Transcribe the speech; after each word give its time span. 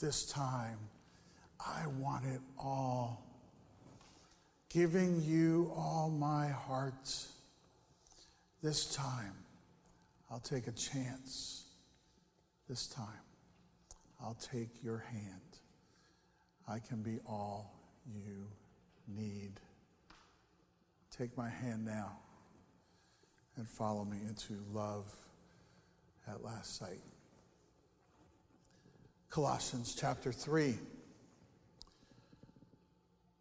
this 0.00 0.24
time, 0.24 0.78
I 1.60 1.86
want 1.98 2.24
it 2.24 2.40
all. 2.58 3.26
Giving 4.70 5.20
you 5.22 5.72
all 5.76 6.10
my 6.10 6.48
heart. 6.48 7.14
This 8.62 8.94
time, 8.94 9.34
I'll 10.30 10.40
take 10.40 10.66
a 10.66 10.72
chance. 10.72 11.64
This 12.68 12.86
time, 12.86 13.06
I'll 14.20 14.38
take 14.40 14.82
your 14.82 14.98
hand. 14.98 15.58
I 16.68 16.78
can 16.78 17.02
be 17.02 17.18
all 17.26 17.74
you 18.06 18.46
need. 19.08 19.60
Take 21.16 21.36
my 21.36 21.50
hand 21.50 21.84
now 21.84 22.18
and 23.56 23.68
follow 23.68 24.04
me 24.04 24.18
into 24.28 24.54
love 24.72 25.12
at 26.28 26.44
last 26.44 26.78
sight. 26.78 27.02
Colossians 29.30 29.94
chapter 29.98 30.32
3. 30.32 30.76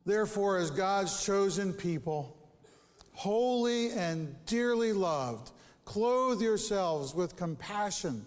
Therefore, 0.05 0.57
as 0.57 0.69
God's 0.69 1.25
chosen 1.25 1.73
people, 1.73 2.37
holy 3.13 3.89
and 3.91 4.35
dearly 4.45 4.93
loved, 4.93 5.51
clothe 5.85 6.41
yourselves 6.41 7.15
with 7.15 7.35
compassion, 7.35 8.23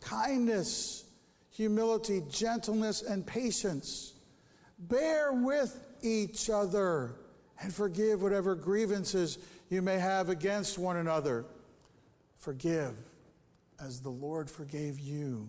kindness, 0.00 1.04
humility, 1.50 2.22
gentleness, 2.28 3.02
and 3.02 3.24
patience. 3.24 4.14
Bear 4.78 5.32
with 5.32 5.80
each 6.02 6.50
other 6.50 7.14
and 7.62 7.72
forgive 7.72 8.20
whatever 8.20 8.56
grievances 8.56 9.38
you 9.70 9.80
may 9.80 9.98
have 9.98 10.28
against 10.28 10.76
one 10.76 10.96
another. 10.96 11.46
Forgive 12.36 12.94
as 13.80 14.00
the 14.00 14.10
Lord 14.10 14.50
forgave 14.50 14.98
you. 14.98 15.48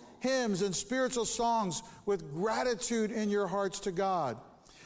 hymns, 0.21 0.61
and 0.61 0.73
spiritual 0.73 1.25
songs 1.25 1.83
with 2.05 2.33
gratitude 2.33 3.11
in 3.11 3.29
your 3.29 3.47
hearts 3.47 3.81
to 3.81 3.91
God. 3.91 4.37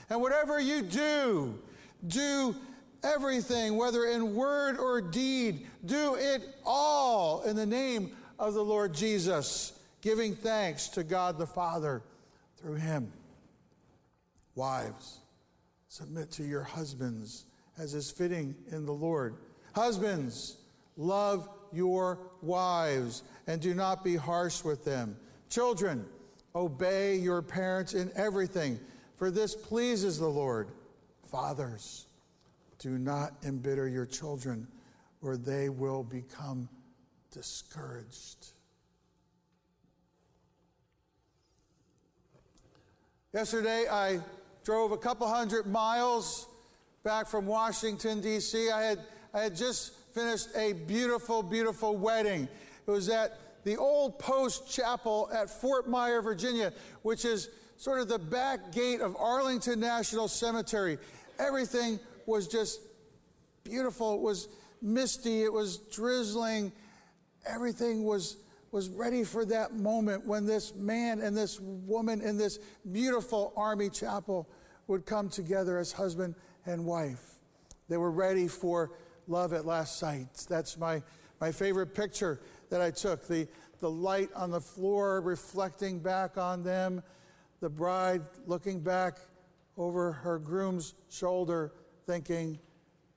And 0.10 0.22
whatever 0.22 0.60
you 0.60 0.82
do, 0.82 1.60
do 2.08 2.56
everything, 3.04 3.78
whether 3.78 4.06
in 4.06 4.34
word 4.34 4.78
or 4.78 5.02
deed, 5.02 5.68
do 5.86 6.16
it 6.16 6.42
all 6.66 7.44
in 7.44 7.56
the 7.56 7.66
name 7.66 8.12
of 8.40 8.54
the 8.54 8.64
Lord 8.64 8.94
Jesus, 8.94 9.74
giving 10.02 10.36
thanks 10.36 10.88
to 10.90 11.04
God 11.04 11.38
the 11.38 11.48
Father 11.48 12.02
through 12.58 12.76
him. 12.76 13.12
Wives, 14.56 15.20
submit 15.90 16.32
to 16.32 16.44
your 16.44 16.64
husbands 16.64 17.46
as 17.78 17.94
is 17.94 18.10
fitting 18.10 18.56
in 18.72 18.86
the 18.86 18.94
Lord. 18.94 19.36
Husbands, 19.74 20.58
love 20.96 21.50
your 21.74 22.20
wives 22.42 23.24
and 23.48 23.62
do 23.62 23.74
not 23.74 24.04
be 24.04 24.16
harsh 24.16 24.64
with 24.64 24.86
them. 24.86 25.18
Children, 25.50 26.06
obey 26.56 27.16
your 27.16 27.42
parents 27.42 27.94
in 27.94 28.12
everything, 28.16 28.80
for 29.16 29.32
this 29.32 29.56
pleases 29.56 30.20
the 30.20 30.28
Lord. 30.28 30.70
Fathers, 31.30 32.08
do 32.80 32.98
not 32.98 33.34
embitter 33.44 33.88
your 33.88 34.06
children, 34.06 34.68
or 35.22 35.38
they 35.38 35.70
will 35.70 36.04
become 36.04 36.70
discouraged. 37.32 38.48
Yesterday, 43.34 43.86
I 43.92 44.22
drove 44.64 44.94
a 44.94 44.98
couple 44.98 45.28
hundred 45.28 45.68
miles 45.68 46.48
back 47.04 47.28
from 47.28 47.46
Washington, 47.46 48.22
D.C. 48.22 48.72
I 48.72 48.82
had, 48.82 49.00
I 49.34 49.42
had 49.42 49.56
just 49.56 49.94
finished 50.14 50.48
a 50.56 50.74
beautiful, 50.74 51.44
beautiful 51.44 51.98
wedding. 51.98 52.48
It 52.88 52.92
was 52.92 53.10
at 53.10 53.38
the 53.66 53.76
Old 53.76 54.18
Post 54.20 54.72
Chapel 54.72 55.30
at 55.34 55.50
Fort 55.50 55.90
Myer, 55.90 56.22
Virginia, 56.22 56.72
which 57.02 57.26
is 57.26 57.50
sort 57.76 58.00
of 58.00 58.08
the 58.08 58.20
back 58.20 58.72
gate 58.72 59.02
of 59.02 59.18
Arlington 59.18 59.80
National 59.80 60.28
Cemetery. 60.28 60.98
Everything 61.40 62.00
was 62.28 62.48
just 62.48 62.80
beautiful. 63.64 64.14
It 64.14 64.22
was 64.22 64.48
misty. 64.82 65.44
It 65.44 65.52
was 65.52 65.78
drizzling. 65.78 66.72
Everything 67.46 68.06
was 68.06 68.38
was 68.72 68.90
ready 68.90 69.24
for 69.24 69.46
that 69.46 69.74
moment 69.74 70.28
when 70.28 70.46
this 70.46 70.76
man 70.76 71.22
and 71.22 71.36
this 71.36 71.62
woman 71.62 72.20
in 72.20 72.38
this 72.38 72.60
beautiful 72.92 73.54
army 73.56 73.90
chapel 73.90 74.50
would 74.88 75.06
come 75.06 75.30
together 75.30 75.78
as 75.78 75.94
husband 75.94 76.36
and 76.66 76.86
wife. 76.86 77.36
They 77.88 77.96
were 77.96 78.12
ready 78.12 78.50
for 78.50 78.92
love 79.30 79.54
at 79.54 79.66
last 79.66 79.98
sight. 79.98 80.28
That's 80.50 80.78
my, 80.78 81.02
my 81.40 81.54
favorite 81.54 81.96
picture 81.96 82.42
that 82.70 82.82
I 82.82 82.92
took. 82.92 83.28
The, 83.28 83.48
the 83.80 83.90
light 83.90 84.30
on 84.36 84.52
the 84.52 84.62
floor 84.62 85.22
reflecting 85.22 86.00
back 86.00 86.38
on 86.38 86.64
them, 86.64 87.04
the 87.62 87.70
bride 87.70 88.22
looking 88.46 88.80
back 88.80 89.18
over 89.78 90.12
her 90.12 90.40
groom's 90.40 90.94
shoulder, 91.10 91.74
thinking, 92.06 92.60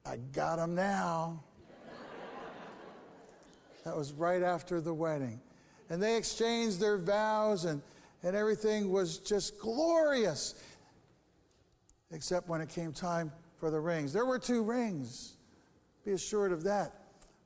I 0.05 0.17
got 0.33 0.59
him 0.59 0.75
now. 0.75 1.43
that 3.85 3.97
was 3.97 4.13
right 4.13 4.43
after 4.43 4.81
the 4.81 4.95
wedding. 4.95 5.41
And 5.91 6.03
they 6.03 6.17
exchanged 6.17 6.81
their 6.81 6.99
vows, 6.99 7.65
and, 7.65 7.81
and 8.23 8.37
everything 8.37 8.91
was 8.91 9.19
just 9.19 9.59
glorious 9.59 10.55
except 12.11 12.49
when 12.49 12.61
it 12.61 12.69
came 12.69 12.93
time 12.93 13.31
for 13.59 13.71
the 13.71 13.81
rings. 13.81 14.13
There 14.13 14.25
were 14.25 14.39
two 14.39 14.63
rings, 14.63 15.37
be 16.05 16.13
assured 16.13 16.53
of 16.53 16.65
that. 16.65 16.93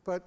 But 0.05 0.23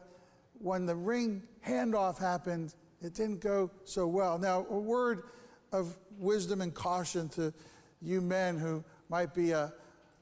when 0.60 0.86
the 0.86 0.96
ring 0.96 1.44
handoff 1.66 2.20
happened, 2.20 2.74
it 3.02 3.14
didn't 3.14 3.42
go 3.42 3.72
so 3.84 4.08
well. 4.08 4.38
Now, 4.38 4.66
a 4.70 4.78
word 4.78 5.24
of 5.72 5.98
wisdom 6.18 6.62
and 6.62 6.74
caution 6.74 7.30
to 7.30 7.54
you 8.02 8.22
men 8.22 8.58
who 8.58 8.84
might 9.10 9.34
be 9.34 9.52
a, 9.52 9.74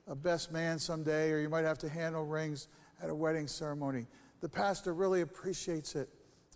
a 0.08 0.16
best 0.16 0.52
man 0.52 0.80
someday, 0.80 1.32
or 1.32 1.40
you 1.40 1.50
might 1.50 1.66
have 1.66 1.78
to 1.80 1.90
handle 1.90 2.26
rings 2.26 2.68
at 3.02 3.10
a 3.10 3.16
wedding 3.16 3.48
ceremony. 3.48 4.08
The 4.42 4.50
pastor 4.50 4.94
really 4.94 5.22
appreciates 5.22 5.96
it 5.96 6.10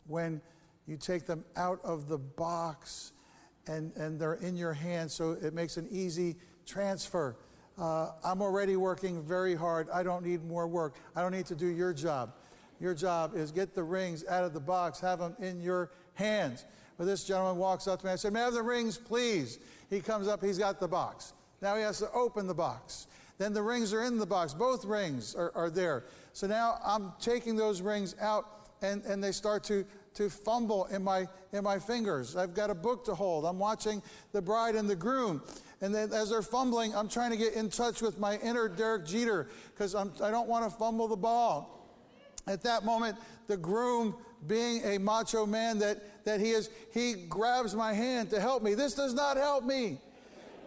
when 0.06 0.42
you 0.88 0.98
take 0.98 1.26
them 1.26 1.44
out 1.56 1.80
of 1.84 2.08
the 2.08 2.18
box 2.18 3.12
and, 3.68 3.94
and 3.96 4.20
they're 4.20 4.36
in 4.36 4.56
your 4.56 4.74
hand, 4.74 5.12
so 5.12 5.32
it 5.42 5.54
makes 5.54 5.78
an 5.78 5.88
easy 5.92 6.36
transfer. 6.66 7.36
Uh, 7.78 8.12
I'm 8.24 8.42
already 8.42 8.76
working 8.76 9.22
very 9.22 9.54
hard. 9.54 9.90
I 9.94 10.04
don't 10.04 10.26
need 10.26 10.44
more 10.44 10.68
work. 10.68 10.96
I 11.16 11.22
don't 11.22 11.34
need 11.34 11.46
to 11.48 11.56
do 11.56 11.68
your 11.68 11.94
job. 11.94 12.34
Your 12.80 12.94
job 12.94 13.36
is 13.36 13.52
get 13.52 13.74
the 13.74 13.84
rings 13.84 14.26
out 14.28 14.44
of 14.44 14.54
the 14.54 14.60
box, 14.60 15.00
have 15.00 15.20
them 15.20 15.36
in 15.40 15.62
your 15.62 15.92
hands. 16.14 16.66
But 16.98 17.06
this 17.06 17.24
gentleman 17.24 17.58
walks 17.58 17.88
up 17.88 18.02
to 18.02 18.06
me. 18.06 18.12
I 18.12 18.16
said, 18.16 18.34
May 18.34 18.42
I 18.42 18.46
have 18.46 18.54
the 18.54 18.64
rings, 18.64 18.98
please? 18.98 19.60
He 19.90 20.00
comes 20.00 20.28
up, 20.28 20.44
he's 20.44 20.58
got 20.58 20.80
the 20.80 20.88
box. 20.88 21.34
Now 21.62 21.76
he 21.76 21.82
has 21.82 22.00
to 22.00 22.12
open 22.12 22.48
the 22.48 22.54
box. 22.54 23.08
Then 23.38 23.54
the 23.54 23.62
rings 23.62 23.94
are 23.94 24.04
in 24.04 24.18
the 24.18 24.26
box. 24.26 24.54
Both 24.54 24.86
rings 24.86 25.36
are, 25.36 25.52
are 25.56 25.70
there. 25.70 26.06
So 26.34 26.48
now 26.48 26.80
I'm 26.86 27.14
taking 27.20 27.56
those 27.56 27.82
rings 27.82 28.16
out 28.20 28.46
and, 28.82 29.04
and 29.06 29.24
they 29.24 29.32
start 29.32 29.64
to, 29.66 29.86
to 30.16 30.30
fumble 30.30 30.86
in 30.86 31.04
my, 31.04 31.28
in 31.54 31.64
my 31.64 31.80
fingers. 31.80 32.36
I've 32.36 32.54
got 32.54 32.70
a 32.70 32.76
book 32.76 33.06
to 33.06 33.16
hold. 33.16 33.46
I'm 33.46 33.60
watching 33.60 34.02
the 34.32 34.42
bride 34.42 34.76
and 34.76 34.90
the 34.90 34.96
groom. 34.96 35.42
And 35.82 35.94
then 35.94 36.12
as 36.12 36.32
they're 36.32 36.42
fumbling, 36.42 36.96
I'm 36.96 37.08
trying 37.08 37.32
to 37.32 37.38
get 37.38 37.54
in 37.54 37.70
touch 37.70 38.02
with 38.02 38.20
my 38.20 38.38
inner 38.38 38.68
Derek 38.68 39.06
Jeter 39.06 39.48
because 39.74 39.94
I 39.94 40.32
don't 40.32 40.48
want 40.48 40.70
to 40.70 40.76
fumble 40.76 41.08
the 41.08 41.16
ball. 41.16 41.77
At 42.48 42.62
that 42.64 42.86
moment, 42.86 43.18
the 43.48 43.58
groom, 43.58 44.16
being 44.46 44.84
a 44.84 44.98
macho 44.98 45.46
man 45.46 45.80
that, 45.80 46.24
that 46.26 46.40
he 46.40 46.52
is, 46.52 46.70
he 46.94 47.14
grabs 47.14 47.76
my 47.76 47.94
hand 47.94 48.30
to 48.30 48.40
help 48.40 48.64
me. 48.64 48.74
This 48.74 48.94
does 48.94 49.14
not 49.14 49.38
help 49.38 49.64
me. 49.64 49.98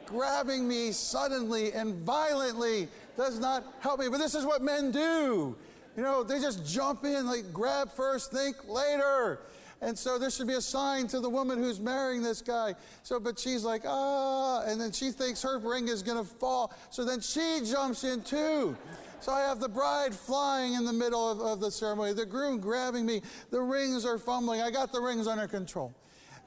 Grabbing 0.06 0.66
me 0.66 0.90
suddenly 0.90 1.72
and 1.72 1.94
violently 1.94 2.88
does 3.16 3.38
not 3.38 3.64
help 3.80 4.00
me. 4.00 4.08
But 4.08 4.18
this 4.18 4.34
is 4.34 4.44
what 4.44 4.62
men 4.62 4.90
do. 4.90 5.56
You 5.96 6.02
know, 6.02 6.22
they 6.22 6.40
just 6.40 6.66
jump 6.66 7.04
in, 7.04 7.26
like 7.26 7.52
grab 7.52 7.92
first, 7.92 8.32
think 8.32 8.68
later. 8.68 9.40
And 9.82 9.98
so 9.98 10.18
this 10.18 10.36
should 10.36 10.46
be 10.46 10.54
a 10.54 10.60
sign 10.60 11.06
to 11.08 11.20
the 11.20 11.30
woman 11.30 11.58
who's 11.58 11.80
marrying 11.80 12.22
this 12.22 12.42
guy. 12.42 12.74
So, 13.02 13.18
but 13.18 13.38
she's 13.38 13.64
like, 13.64 13.82
ah, 13.86 14.62
and 14.66 14.80
then 14.80 14.92
she 14.92 15.10
thinks 15.10 15.42
her 15.42 15.58
ring 15.58 15.88
is 15.88 16.02
going 16.02 16.18
to 16.18 16.24
fall. 16.24 16.74
So 16.90 17.04
then 17.04 17.20
she 17.20 17.60
jumps 17.64 18.04
in 18.04 18.22
too. 18.22 18.76
So 19.20 19.32
I 19.32 19.40
have 19.42 19.60
the 19.60 19.68
bride 19.68 20.14
flying 20.14 20.74
in 20.74 20.86
the 20.86 20.92
middle 20.92 21.30
of, 21.30 21.40
of 21.40 21.60
the 21.60 21.70
ceremony, 21.70 22.14
the 22.14 22.24
groom 22.24 22.58
grabbing 22.58 23.04
me, 23.04 23.20
the 23.50 23.60
rings 23.60 24.06
are 24.06 24.18
fumbling. 24.18 24.62
I 24.62 24.70
got 24.70 24.92
the 24.92 25.00
rings 25.00 25.26
under 25.26 25.46
control. 25.46 25.94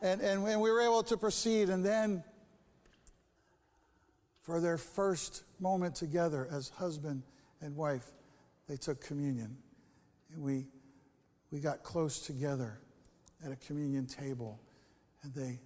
And, 0.01 0.21
and, 0.21 0.45
and 0.47 0.59
we 0.59 0.71
were 0.71 0.81
able 0.81 1.03
to 1.03 1.15
proceed. 1.15 1.69
And 1.69 1.85
then 1.85 2.23
for 4.41 4.59
their 4.59 4.79
first 4.79 5.43
moment 5.59 5.95
together 5.95 6.47
as 6.51 6.69
husband 6.69 7.21
and 7.61 7.75
wife, 7.75 8.11
they 8.67 8.75
took 8.75 9.01
communion. 9.01 9.55
And 10.33 10.43
we, 10.43 10.65
we 11.51 11.59
got 11.59 11.83
close 11.83 12.19
together 12.19 12.79
at 13.45 13.51
a 13.51 13.55
communion 13.55 14.07
table, 14.07 14.59
and 15.21 15.33
they 15.33 15.59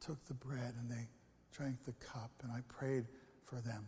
took 0.00 0.22
the 0.26 0.34
bread 0.34 0.74
and 0.78 0.90
they 0.90 1.08
drank 1.52 1.82
the 1.84 1.92
cup, 1.92 2.30
and 2.42 2.52
I 2.52 2.60
prayed 2.68 3.06
for 3.44 3.56
them. 3.60 3.86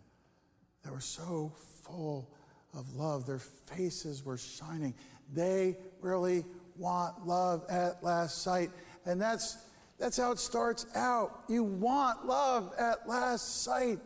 They 0.85 0.91
were 0.91 1.01
so 1.01 1.53
full 1.83 2.31
of 2.77 2.95
love. 2.95 3.27
Their 3.27 3.39
faces 3.39 4.25
were 4.25 4.39
shining. 4.39 4.95
They 5.33 5.77
really 6.01 6.45
want 6.77 7.27
love 7.27 7.65
at 7.69 8.03
last 8.03 8.43
sight. 8.43 8.71
And 9.07 9.21
that's, 9.21 9.59
that's 9.99 10.17
how 10.17 10.33
it 10.33 10.39
starts 10.39 10.87
out. 10.95 11.45
You 11.49 11.63
want 11.63 12.27
love 12.27 12.73
at 12.79 13.09
last 13.09 13.63
sight. 13.63 13.99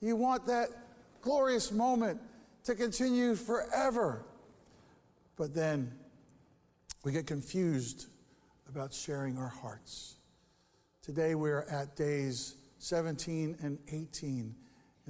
You 0.00 0.16
want 0.16 0.46
that 0.46 0.68
glorious 1.20 1.72
moment 1.72 2.20
to 2.64 2.74
continue 2.74 3.34
forever. 3.34 4.24
But 5.36 5.54
then 5.54 5.92
we 7.04 7.12
get 7.12 7.26
confused 7.26 8.06
about 8.68 8.92
sharing 8.92 9.38
our 9.38 9.48
hearts. 9.48 10.16
Today 11.02 11.34
we're 11.34 11.62
at 11.70 11.96
days 11.96 12.56
17 12.78 13.56
and 13.62 13.78
18 13.88 14.54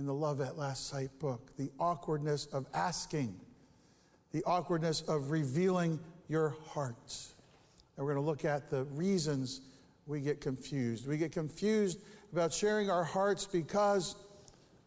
in 0.00 0.06
the 0.06 0.14
Love 0.14 0.40
at 0.40 0.56
Last 0.56 0.88
Sight 0.88 1.10
book. 1.18 1.54
The 1.58 1.70
awkwardness 1.78 2.46
of 2.46 2.64
asking, 2.72 3.38
the 4.32 4.42
awkwardness 4.44 5.02
of 5.02 5.30
revealing 5.30 6.00
your 6.26 6.56
heart. 6.68 7.14
And 7.96 8.06
we're 8.06 8.14
going 8.14 8.24
to 8.24 8.28
look 8.28 8.46
at 8.46 8.70
the 8.70 8.84
reasons 8.84 9.60
we 10.06 10.22
get 10.22 10.40
confused. 10.40 11.06
We 11.06 11.18
get 11.18 11.32
confused 11.32 12.00
about 12.32 12.50
sharing 12.54 12.88
our 12.88 13.04
hearts 13.04 13.44
because, 13.44 14.16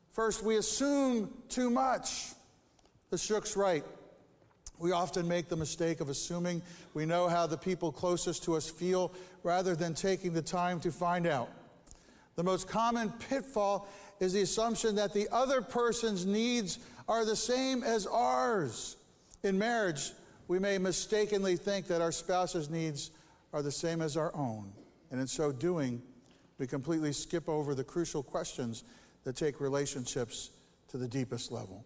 first, 0.10 0.44
we 0.44 0.56
assume 0.56 1.31
too 1.48 1.69
much. 1.69 2.30
The 3.12 3.18
Shook's 3.19 3.56
right. 3.56 3.86
We 4.80 4.94
often 4.94 5.27
make 5.27 5.48
the 5.48 5.56
mistake 5.56 6.01
of 6.01 6.10
assuming 6.10 6.63
we 6.95 7.06
know 7.06 7.27
how 7.27 7.45
the 7.45 7.57
people 7.57 7.92
closest 7.92 8.45
to 8.45 8.56
us 8.56 8.68
feel 8.68 9.13
rather 9.44 9.75
than 9.75 9.94
taking 9.94 10.33
the 10.33 10.42
time 10.42 10.80
to 10.80 10.92
find 10.92 11.27
out. 11.27 11.51
The 12.36 12.44
most 12.44 12.68
common 12.68 13.12
pitfall 13.30 13.88
is 14.19 14.33
the 14.33 14.42
assumption 14.42 14.95
that 14.95 15.13
the 15.13 15.27
other 15.31 15.62
person's 15.62 16.25
needs 16.25 16.80
are 17.07 17.25
the 17.25 17.36
same 17.36 17.83
as 17.83 18.07
ours. 18.07 18.98
In 19.44 19.57
marriage, 19.57 20.12
we 20.48 20.60
may 20.60 20.77
mistakenly 20.77 21.57
think 21.57 21.88
that 21.88 22.01
our 22.01 22.12
spouse's 22.12 22.69
needs 22.69 23.12
are 23.51 23.62
the 23.62 23.71
same 23.71 24.01
as 24.01 24.18
our 24.18 24.36
own. 24.36 24.71
And 25.12 25.19
in 25.19 25.27
so 25.27 25.51
doing, 25.51 26.01
we 26.57 26.68
completely 26.68 27.13
skip 27.13 27.48
over 27.50 27.75
the 27.75 27.83
crucial 27.83 28.24
questions 28.24 28.83
that 29.24 29.36
take 29.36 29.60
relationships 29.60 30.51
to 30.89 30.98
the 30.98 31.07
deepest 31.07 31.51
level. 31.51 31.86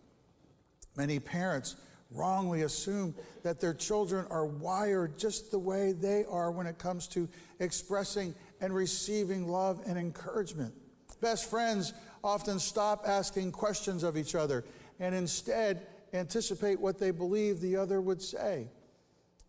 Many 0.95 1.19
parents 1.19 1.75
wrongly 2.11 2.61
assume 2.61 3.13
that 3.43 3.59
their 3.59 3.73
children 3.73 4.25
are 4.29 4.45
wired 4.45 5.17
just 5.17 5.51
the 5.51 5.59
way 5.59 5.91
they 5.91 6.25
are 6.29 6.51
when 6.51 6.67
it 6.67 6.77
comes 6.77 7.07
to 7.07 7.27
expressing 7.59 8.33
and 8.61 8.73
receiving 8.73 9.47
love 9.47 9.81
and 9.85 9.97
encouragement. 9.97 10.73
Best 11.21 11.49
friends 11.49 11.93
often 12.27 12.59
stop 12.59 13.03
asking 13.07 13.53
questions 13.53 14.03
of 14.03 14.17
each 14.17 14.35
other 14.35 14.65
and 14.99 15.15
instead 15.15 15.87
anticipate 16.13 16.77
what 16.79 16.99
they 16.99 17.09
believe 17.09 17.61
the 17.61 17.75
other 17.75 18.01
would 18.01 18.21
say. 18.21 18.67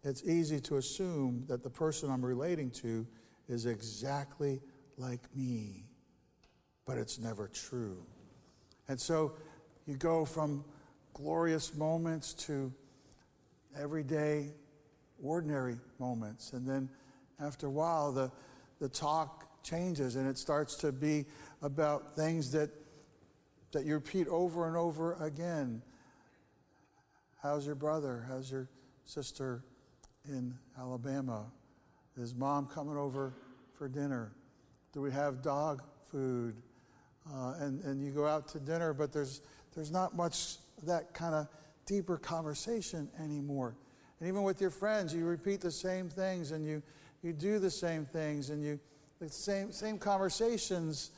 It's 0.05 0.23
easy 0.25 0.61
to 0.61 0.77
assume 0.77 1.45
that 1.49 1.65
the 1.65 1.71
person 1.71 2.09
I'm 2.09 2.25
relating 2.25 2.71
to 2.83 3.05
is 3.49 3.67
exactly 3.67 4.61
like 4.97 5.23
me, 5.35 5.87
but 6.87 6.99
it's 6.99 7.19
never 7.19 7.49
true. 7.49 7.99
And 8.87 8.99
so 9.01 9.33
you 9.87 9.97
go 9.97 10.25
from 10.25 10.65
glorious 11.15 11.75
moments 11.75 12.33
to 12.35 12.73
everyday, 13.77 14.53
ordinary 15.21 15.77
moments. 15.99 16.53
And 16.53 16.67
then 16.67 16.89
after 17.41 17.67
a 17.67 17.71
while, 17.71 18.13
the, 18.13 18.31
the 18.81 18.89
talk 18.89 19.49
changes 19.65 20.17
and 20.17 20.29
it 20.29 20.39
starts 20.39 20.77
to 20.77 20.93
be 20.93 21.27
about 21.63 22.15
things 22.15 22.53
that, 22.53 22.71
that 23.73 23.85
you 23.85 23.95
repeat 23.95 24.29
over 24.29 24.67
and 24.67 24.77
over 24.77 25.15
again. 25.15 25.83
How's 27.43 27.67
your 27.67 27.75
brother? 27.75 28.25
How's 28.29 28.51
your 28.51 28.69
sister 29.05 29.65
in 30.29 30.55
Alabama? 30.79 31.47
Is 32.17 32.35
mom 32.35 32.67
coming 32.67 32.97
over 32.97 33.35
for 33.75 33.89
dinner? 33.89 34.33
Do 34.93 35.01
we 35.01 35.13
have 35.13 35.43
dog 35.43 35.83
food? 36.11 36.57
Uh, 37.33 37.55
and, 37.61 37.83
and 37.85 38.03
you 38.05 38.11
go 38.11 38.27
out 38.27 38.49
to 38.49 38.59
dinner, 38.59 38.93
but 38.93 39.13
there's, 39.13 39.43
there's 39.75 39.91
not 39.91 40.17
much 40.17 40.57
that 40.85 41.13
kind 41.13 41.35
of 41.35 41.47
deeper 41.87 42.17
conversation 42.17 43.09
anymore. 43.23 43.77
And 44.21 44.29
even 44.29 44.43
with 44.43 44.61
your 44.61 44.71
friends, 44.71 45.15
you 45.15 45.25
repeat 45.25 45.61
the 45.61 45.71
same 45.71 46.09
things 46.09 46.53
and 46.53 46.65
you, 46.65 46.83
you 47.23 47.33
do 47.33 47.59
the 47.59 47.71
same 47.71 48.05
things 48.05 48.51
and 48.51 48.63
you, 48.63 48.81
the 49.21 49.29
same, 49.29 49.73
same 49.73 49.99
conversations 49.99 51.11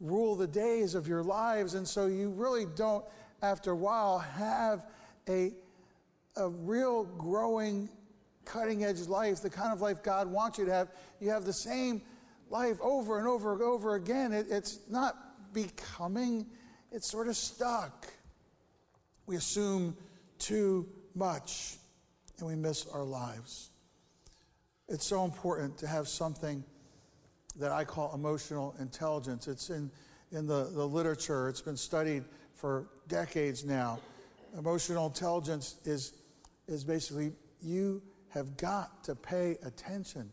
rule 0.00 0.36
the 0.36 0.46
days 0.46 0.94
of 0.94 1.06
your 1.08 1.22
lives. 1.22 1.74
And 1.74 1.86
so 1.86 2.06
you 2.06 2.30
really 2.30 2.66
don't, 2.76 3.04
after 3.42 3.72
a 3.72 3.76
while, 3.76 4.18
have 4.18 4.86
a, 5.28 5.52
a 6.36 6.48
real 6.48 7.04
growing, 7.04 7.88
cutting 8.44 8.84
edge 8.84 9.00
life, 9.00 9.40
the 9.40 9.50
kind 9.50 9.72
of 9.72 9.80
life 9.80 10.02
God 10.02 10.30
wants 10.30 10.58
you 10.58 10.64
to 10.66 10.72
have. 10.72 10.88
You 11.20 11.30
have 11.30 11.44
the 11.44 11.52
same 11.52 12.02
life 12.50 12.78
over 12.80 13.18
and 13.18 13.26
over 13.26 13.52
and 13.52 13.62
over 13.62 13.94
again. 13.94 14.32
It, 14.32 14.46
it's 14.50 14.80
not 14.88 15.52
becoming, 15.52 16.46
it's 16.92 17.10
sort 17.10 17.28
of 17.28 17.36
stuck. 17.36 18.06
We 19.26 19.36
assume 19.36 19.96
too 20.38 20.86
much 21.14 21.76
and 22.38 22.46
we 22.46 22.54
miss 22.54 22.86
our 22.88 23.04
lives. 23.04 23.70
It's 24.88 25.06
so 25.06 25.24
important 25.24 25.78
to 25.78 25.86
have 25.86 26.08
something 26.08 26.64
that 27.56 27.72
I 27.72 27.84
call 27.84 28.14
emotional 28.14 28.74
intelligence. 28.80 29.48
It's 29.48 29.70
in, 29.70 29.90
in 30.32 30.46
the, 30.46 30.64
the 30.72 30.86
literature, 30.86 31.48
it's 31.48 31.60
been 31.60 31.76
studied 31.76 32.24
for 32.54 32.86
decades 33.08 33.64
now. 33.64 33.98
Emotional 34.58 35.06
intelligence 35.06 35.76
is, 35.84 36.12
is 36.66 36.84
basically 36.84 37.32
you 37.62 38.02
have 38.28 38.56
got 38.56 39.04
to 39.04 39.14
pay 39.14 39.56
attention 39.64 40.32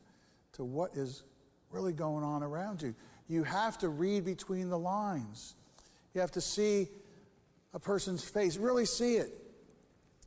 to 0.53 0.63
what 0.63 0.95
is 0.95 1.23
really 1.71 1.93
going 1.93 2.23
on 2.23 2.43
around 2.43 2.81
you. 2.81 2.93
You 3.27 3.43
have 3.43 3.77
to 3.79 3.89
read 3.89 4.25
between 4.25 4.69
the 4.69 4.77
lines. 4.77 5.55
You 6.13 6.21
have 6.21 6.31
to 6.31 6.41
see 6.41 6.87
a 7.73 7.79
person's 7.79 8.23
face, 8.23 8.57
really 8.57 8.85
see 8.85 9.15
it. 9.15 9.29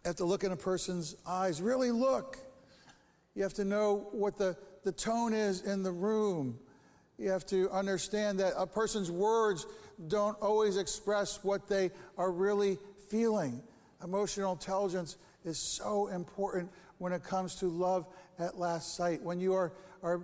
You 0.04 0.08
have 0.08 0.16
to 0.16 0.24
look 0.24 0.44
in 0.44 0.52
a 0.52 0.56
person's 0.56 1.16
eyes, 1.26 1.60
really 1.60 1.90
look. 1.90 2.38
You 3.34 3.42
have 3.42 3.54
to 3.54 3.64
know 3.64 4.08
what 4.12 4.38
the, 4.38 4.56
the 4.84 4.92
tone 4.92 5.34
is 5.34 5.62
in 5.62 5.82
the 5.82 5.92
room. 5.92 6.58
You 7.18 7.30
have 7.30 7.46
to 7.46 7.70
understand 7.70 8.40
that 8.40 8.54
a 8.56 8.66
person's 8.66 9.10
words 9.10 9.66
don't 10.08 10.36
always 10.40 10.76
express 10.76 11.42
what 11.44 11.68
they 11.68 11.90
are 12.18 12.32
really 12.32 12.78
feeling. 13.08 13.62
Emotional 14.02 14.52
intelligence 14.52 15.16
is 15.44 15.58
so 15.58 16.08
important 16.08 16.70
when 16.98 17.12
it 17.12 17.22
comes 17.22 17.54
to 17.56 17.66
love 17.66 18.06
at 18.38 18.58
last 18.58 18.96
sight. 18.96 19.22
When 19.22 19.38
you 19.38 19.54
are, 19.54 19.72
are 20.02 20.22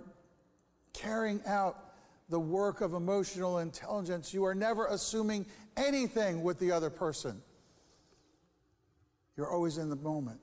carrying 0.93 1.41
out 1.45 1.77
the 2.29 2.39
work 2.39 2.81
of 2.81 2.93
emotional 2.93 3.59
intelligence, 3.59 4.33
you 4.33 4.45
are 4.45 4.55
never 4.55 4.87
assuming 4.87 5.45
anything 5.77 6.43
with 6.43 6.59
the 6.59 6.71
other 6.71 6.89
person. 6.89 7.41
You're 9.37 9.51
always 9.51 9.77
in 9.77 9.89
the 9.89 9.95
moment. 9.95 10.39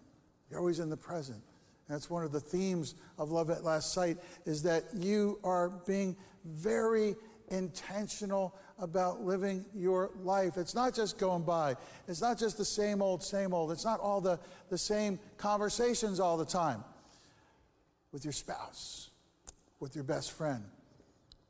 You're 0.50 0.60
always 0.60 0.80
in 0.80 0.88
the 0.88 0.96
present. 0.96 1.42
That's 1.88 2.10
one 2.10 2.24
of 2.24 2.32
the 2.32 2.40
themes 2.40 2.94
of 3.18 3.30
Love 3.30 3.48
at 3.50 3.64
Last 3.64 3.94
Sight 3.94 4.18
is 4.44 4.62
that 4.64 4.84
you 4.94 5.38
are 5.42 5.70
being 5.70 6.16
very 6.48 7.14
intentional 7.50 8.54
about 8.78 9.22
living 9.22 9.64
your 9.74 10.10
life. 10.22 10.56
It's 10.56 10.74
not 10.74 10.94
just 10.94 11.18
going 11.18 11.42
by. 11.42 11.76
It's 12.06 12.20
not 12.20 12.38
just 12.38 12.58
the 12.58 12.64
same 12.64 13.02
old, 13.02 13.22
same 13.22 13.52
old. 13.52 13.72
It's 13.72 13.84
not 13.84 14.00
all 14.00 14.20
the, 14.20 14.38
the 14.70 14.78
same 14.78 15.18
conversations 15.36 16.20
all 16.20 16.36
the 16.36 16.44
time 16.44 16.84
with 18.12 18.24
your 18.24 18.32
spouse, 18.32 19.10
with 19.80 19.94
your 19.94 20.04
best 20.04 20.32
friend, 20.32 20.64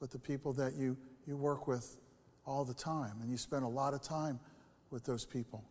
with 0.00 0.10
the 0.10 0.18
people 0.18 0.52
that 0.54 0.74
you, 0.74 0.96
you 1.26 1.36
work 1.36 1.68
with 1.68 1.96
all 2.46 2.64
the 2.64 2.74
time. 2.74 3.12
And 3.20 3.30
you 3.30 3.36
spend 3.36 3.64
a 3.64 3.68
lot 3.68 3.94
of 3.94 4.02
time 4.02 4.40
with 4.90 5.04
those 5.04 5.24
people. 5.24 5.64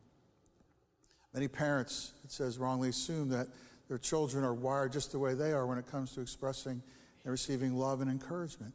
Many 1.34 1.48
parents, 1.48 2.14
it 2.24 2.32
says, 2.32 2.58
wrongly 2.58 2.90
assume 2.90 3.30
that 3.30 3.48
their 3.88 3.98
children 3.98 4.44
are 4.44 4.54
wired 4.54 4.92
just 4.92 5.12
the 5.12 5.20
way 5.20 5.34
they 5.34 5.54
are 5.54 5.66
when 5.66 5.78
it 5.78 5.88
comes 5.90 6.14
to 6.14 6.22
expressing 6.22 6.82
and 7.24 7.32
receiving 7.32 7.76
love 7.76 8.02
and 8.02 8.12
encouragement. 8.12 8.74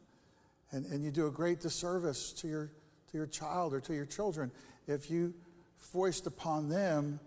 And, 0.73 0.85
and 0.87 1.03
you 1.03 1.11
do 1.11 1.27
a 1.27 1.31
great 1.31 1.61
disservice 1.61 2.33
to 2.33 2.47
your, 2.47 2.71
to 3.11 3.17
your 3.17 3.27
child 3.27 3.73
or 3.73 3.79
to 3.79 3.93
your 3.93 4.05
children 4.05 4.51
if 4.87 5.09
you 5.09 5.33
foist 5.77 6.27
upon 6.27 6.67
them 6.67 7.19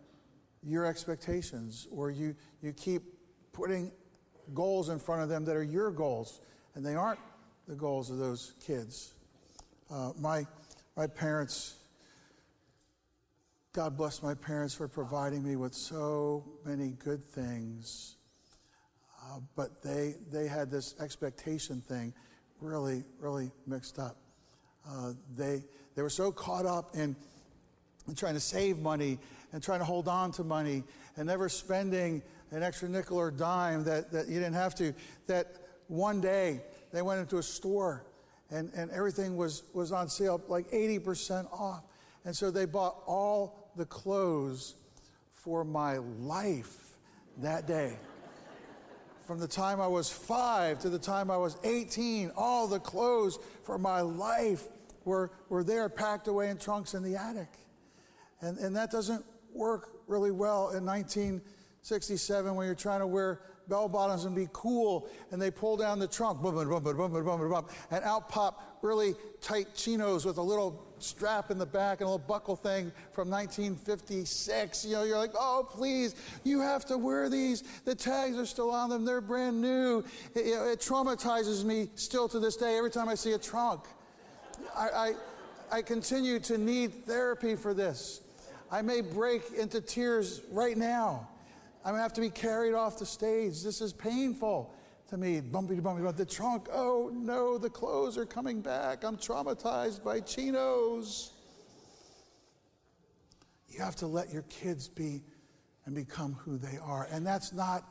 your 0.62 0.84
expectations 0.84 1.86
or 1.90 2.10
you, 2.10 2.34
you 2.60 2.72
keep 2.72 3.02
putting 3.52 3.90
goals 4.52 4.90
in 4.90 4.98
front 4.98 5.22
of 5.22 5.28
them 5.28 5.44
that 5.44 5.56
are 5.56 5.62
your 5.62 5.90
goals 5.90 6.40
and 6.74 6.84
they 6.84 6.94
aren't 6.94 7.20
the 7.66 7.74
goals 7.74 8.10
of 8.10 8.18
those 8.18 8.52
kids. 8.64 9.14
Uh, 9.90 10.10
my, 10.18 10.44
my 10.96 11.06
parents 11.06 11.76
God 13.76 13.94
bless 13.94 14.22
my 14.22 14.32
parents 14.32 14.72
for 14.72 14.88
providing 14.88 15.44
me 15.44 15.56
with 15.56 15.74
so 15.74 16.42
many 16.64 16.92
good 16.92 17.22
things. 17.22 18.16
Uh, 19.22 19.40
but 19.54 19.82
they, 19.82 20.14
they 20.32 20.48
had 20.48 20.70
this 20.70 20.94
expectation 20.98 21.82
thing 21.82 22.14
really, 22.60 23.04
really 23.18 23.50
mixed 23.66 23.98
up. 23.98 24.16
Uh, 24.88 25.12
they, 25.36 25.62
they 25.94 26.02
were 26.02 26.10
so 26.10 26.30
caught 26.30 26.66
up 26.66 26.94
in, 26.94 27.16
in 28.08 28.14
trying 28.14 28.34
to 28.34 28.40
save 28.40 28.78
money 28.78 29.18
and 29.52 29.62
trying 29.62 29.80
to 29.80 29.84
hold 29.84 30.08
on 30.08 30.30
to 30.32 30.44
money 30.44 30.84
and 31.16 31.26
never 31.26 31.48
spending 31.48 32.22
an 32.50 32.62
extra 32.62 32.88
nickel 32.88 33.18
or 33.18 33.30
dime 33.30 33.84
that, 33.84 34.12
that 34.12 34.28
you 34.28 34.34
didn't 34.34 34.54
have 34.54 34.74
to, 34.76 34.94
that 35.26 35.46
one 35.88 36.20
day 36.20 36.60
they 36.92 37.02
went 37.02 37.20
into 37.20 37.38
a 37.38 37.42
store 37.42 38.04
and, 38.50 38.72
and 38.74 38.90
everything 38.90 39.36
was, 39.36 39.64
was 39.74 39.92
on 39.92 40.08
sale, 40.08 40.40
like 40.48 40.70
80% 40.70 41.52
off. 41.52 41.82
And 42.24 42.36
so 42.36 42.50
they 42.50 42.64
bought 42.64 43.02
all 43.06 43.70
the 43.76 43.86
clothes 43.86 44.76
for 45.32 45.64
my 45.64 45.98
life 45.98 46.96
that 47.38 47.66
day. 47.66 47.98
From 49.26 49.40
the 49.40 49.48
time 49.48 49.80
I 49.80 49.88
was 49.88 50.08
five 50.08 50.78
to 50.80 50.88
the 50.88 51.00
time 51.00 51.32
I 51.32 51.36
was 51.36 51.58
18, 51.64 52.30
all 52.36 52.68
the 52.68 52.78
clothes 52.78 53.40
for 53.64 53.76
my 53.76 54.00
life 54.00 54.68
were, 55.04 55.32
were 55.48 55.64
there 55.64 55.88
packed 55.88 56.28
away 56.28 56.48
in 56.48 56.58
trunks 56.58 56.94
in 56.94 57.02
the 57.02 57.16
attic. 57.16 57.48
And, 58.40 58.56
and 58.58 58.76
that 58.76 58.92
doesn't 58.92 59.24
work 59.52 59.88
really 60.06 60.30
well 60.30 60.70
in 60.70 60.84
1967 60.84 62.54
when 62.54 62.66
you're 62.66 62.76
trying 62.76 63.00
to 63.00 63.06
wear 63.06 63.40
bell 63.68 63.88
bottoms 63.88 64.26
and 64.26 64.36
be 64.36 64.48
cool, 64.52 65.08
and 65.32 65.42
they 65.42 65.50
pull 65.50 65.76
down 65.76 65.98
the 65.98 66.06
trunk, 66.06 66.40
boom, 66.40 66.54
boom, 66.54 66.68
boom, 66.68 66.84
boom, 66.84 66.96
boom, 66.96 67.24
boom, 67.24 67.50
boom, 67.50 67.66
and 67.90 68.04
out 68.04 68.28
pop 68.28 68.78
really 68.82 69.16
tight 69.40 69.74
chinos 69.74 70.24
with 70.24 70.38
a 70.38 70.42
little 70.42 70.85
strap 70.98 71.50
in 71.50 71.58
the 71.58 71.66
back 71.66 72.00
and 72.00 72.08
a 72.08 72.10
little 72.10 72.26
buckle 72.26 72.56
thing 72.56 72.92
from 73.12 73.30
1956. 73.30 74.84
You 74.84 74.92
know, 74.92 75.02
you're 75.04 75.18
like, 75.18 75.32
oh, 75.38 75.66
please, 75.70 76.14
you 76.44 76.60
have 76.60 76.84
to 76.86 76.98
wear 76.98 77.28
these. 77.28 77.62
The 77.84 77.94
tags 77.94 78.38
are 78.38 78.46
still 78.46 78.70
on 78.70 78.90
them, 78.90 79.04
they're 79.04 79.20
brand 79.20 79.60
new. 79.60 80.04
It, 80.34 80.40
it 80.40 80.80
traumatizes 80.80 81.64
me 81.64 81.88
still 81.94 82.28
to 82.28 82.38
this 82.38 82.56
day 82.56 82.76
every 82.78 82.90
time 82.90 83.08
I 83.08 83.14
see 83.14 83.32
a 83.32 83.38
trunk. 83.38 83.82
I, 84.76 84.88
I, 84.88 85.12
I 85.78 85.82
continue 85.82 86.38
to 86.40 86.58
need 86.58 87.04
therapy 87.06 87.56
for 87.56 87.74
this. 87.74 88.20
I 88.70 88.82
may 88.82 89.00
break 89.00 89.42
into 89.56 89.80
tears 89.80 90.42
right 90.50 90.76
now. 90.76 91.28
I'm 91.84 91.92
gonna 91.92 92.02
have 92.02 92.14
to 92.14 92.20
be 92.20 92.30
carried 92.30 92.74
off 92.74 92.98
the 92.98 93.06
stage. 93.06 93.62
This 93.62 93.80
is 93.80 93.92
painful 93.92 94.74
to 95.08 95.16
me. 95.16 95.40
Bumpy, 95.40 95.80
bumpy. 95.80 96.02
The 96.12 96.26
trunk. 96.26 96.68
Oh 96.72 97.10
no, 97.12 97.58
the 97.58 97.70
clothes 97.70 98.18
are 98.18 98.26
coming 98.26 98.60
back. 98.60 99.04
I'm 99.04 99.16
traumatized 99.16 100.02
by 100.02 100.20
chinos. 100.20 101.32
You 103.68 103.80
have 103.80 103.96
to 103.96 104.06
let 104.06 104.32
your 104.32 104.42
kids 104.42 104.88
be 104.88 105.22
and 105.84 105.94
become 105.94 106.34
who 106.34 106.58
they 106.58 106.78
are. 106.78 107.08
And 107.10 107.26
that's 107.26 107.52
not 107.52 107.84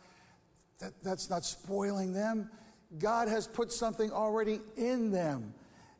that, 0.80 0.94
that's 1.04 1.30
not 1.30 1.46
spoiling 1.46 2.14
them. 2.14 2.50
God 2.98 3.28
has 3.28 3.48
put 3.48 3.72
something 3.72 4.12
already 4.12 4.60
in 4.78 5.12
them. 5.12 5.54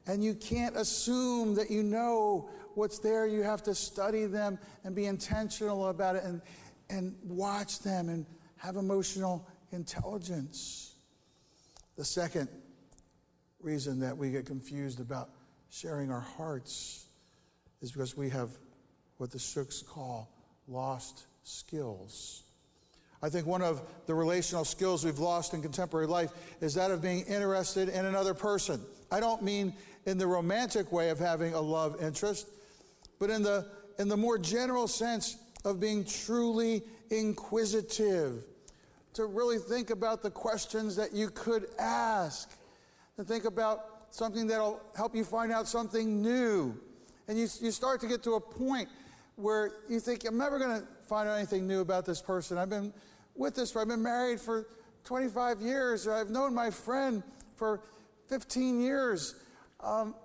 And 0.08 0.24
you 0.24 0.36
can't 0.36 0.76
assume 0.76 1.56
that 1.56 1.72
you 1.72 1.82
know 1.82 2.50
what's 2.76 3.00
there. 3.00 3.26
You 3.26 3.42
have 3.44 3.64
to 3.64 3.74
study 3.74 4.26
them 4.26 4.60
and 4.84 4.94
be 4.94 5.06
intentional 5.06 5.88
about 5.88 6.16
it 6.16 6.24
and, 6.24 6.42
and 6.90 7.16
watch 7.24 7.80
them 7.80 8.10
and 8.10 8.26
have 8.58 8.76
emotional 8.76 9.48
intelligence. 9.72 10.95
The 11.98 12.06
second 12.06 12.50
reason 13.62 14.00
that 14.00 14.18
we 14.18 14.32
get 14.32 14.46
confused 14.46 15.00
about 15.00 15.30
sharing 15.70 16.12
our 16.12 16.22
hearts 16.22 17.06
is 17.82 17.92
because 17.92 18.18
we 18.18 18.30
have 18.30 18.50
what 19.18 19.32
the 19.32 19.40
Shooks 19.40 19.82
call 19.82 20.30
lost 20.68 21.26
skills. 21.44 22.44
I 23.22 23.30
think 23.30 23.48
one 23.48 23.62
of 23.62 23.82
the 24.08 24.14
relational 24.14 24.66
skills 24.66 25.06
we've 25.06 25.20
lost 25.20 25.54
in 25.54 25.62
contemporary 25.62 26.08
life 26.08 26.32
is 26.62 26.74
that 26.76 26.92
of 26.92 27.02
being 27.02 27.22
interested 27.26 27.90
in 27.90 28.06
another 28.06 28.34
person. 28.34 28.82
I 29.12 29.20
don't 29.20 29.42
mean 29.42 29.74
in 30.06 30.18
the 30.18 30.28
romantic 30.28 30.92
way 30.92 31.10
of 31.10 31.18
having 31.18 31.54
a 31.54 31.62
love 31.62 32.02
interest, 32.02 32.48
but 33.20 33.30
in 33.30 33.42
the, 33.42 33.66
in 33.98 34.10
the 34.10 34.18
more 34.18 34.38
general 34.38 34.88
sense 34.88 35.38
of 35.64 35.80
being 35.80 36.06
truly 36.06 36.84
inquisitive, 37.10 38.44
to 39.16 39.26
really 39.26 39.58
think 39.58 39.90
about 39.90 40.22
the 40.22 40.30
questions 40.30 40.96
that 40.96 41.14
you 41.14 41.30
could 41.30 41.68
ask, 41.80 42.52
to 43.16 43.24
think 43.24 43.46
about 43.46 44.14
something 44.14 44.48
that'll 44.48 44.82
help 44.96 45.16
you 45.16 45.24
find 45.24 45.52
out 45.52 45.68
something 45.68 46.22
new. 46.22 46.78
And 47.28 47.38
you, 47.38 47.48
you 47.62 47.72
start 47.72 48.02
to 48.02 48.08
get 48.08 48.24
to 48.24 48.34
a 48.34 48.40
point 48.40 48.88
where 49.36 49.72
you 49.90 50.00
think, 50.00 50.26
I'm 50.26 50.38
never 50.38 50.60
going 50.60 50.82
to 50.82 50.88
find 51.08 51.28
out 51.28 51.38
anything 51.38 51.68
new 51.68 51.82
about 51.82 52.06
this 52.06 52.22
person. 52.22 52.58
I've 52.58 52.70
been 52.70 52.94
with 53.36 53.56
this, 53.56 53.76
I've 53.76 53.88
been 53.88 54.04
married 54.04 54.40
for 54.40 54.68
25 55.04 55.62
years, 55.62 56.08
or 56.08 56.14
I've 56.14 56.30
known 56.30 56.54
my 56.54 56.70
friend 56.70 57.24
for 57.56 57.82
15 58.28 58.82
years. 58.82 59.36
Um, 59.82 60.16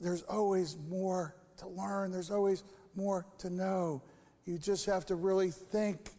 there's 0.00 0.22
always 0.22 0.76
more 0.88 1.34
to 1.58 1.68
learn, 1.68 2.10
there's 2.12 2.30
always 2.30 2.64
more 2.94 3.26
to 3.38 3.50
know. 3.50 4.02
You 4.44 4.58
just 4.58 4.86
have 4.86 5.06
to 5.06 5.16
really 5.16 5.50
think 5.50 6.10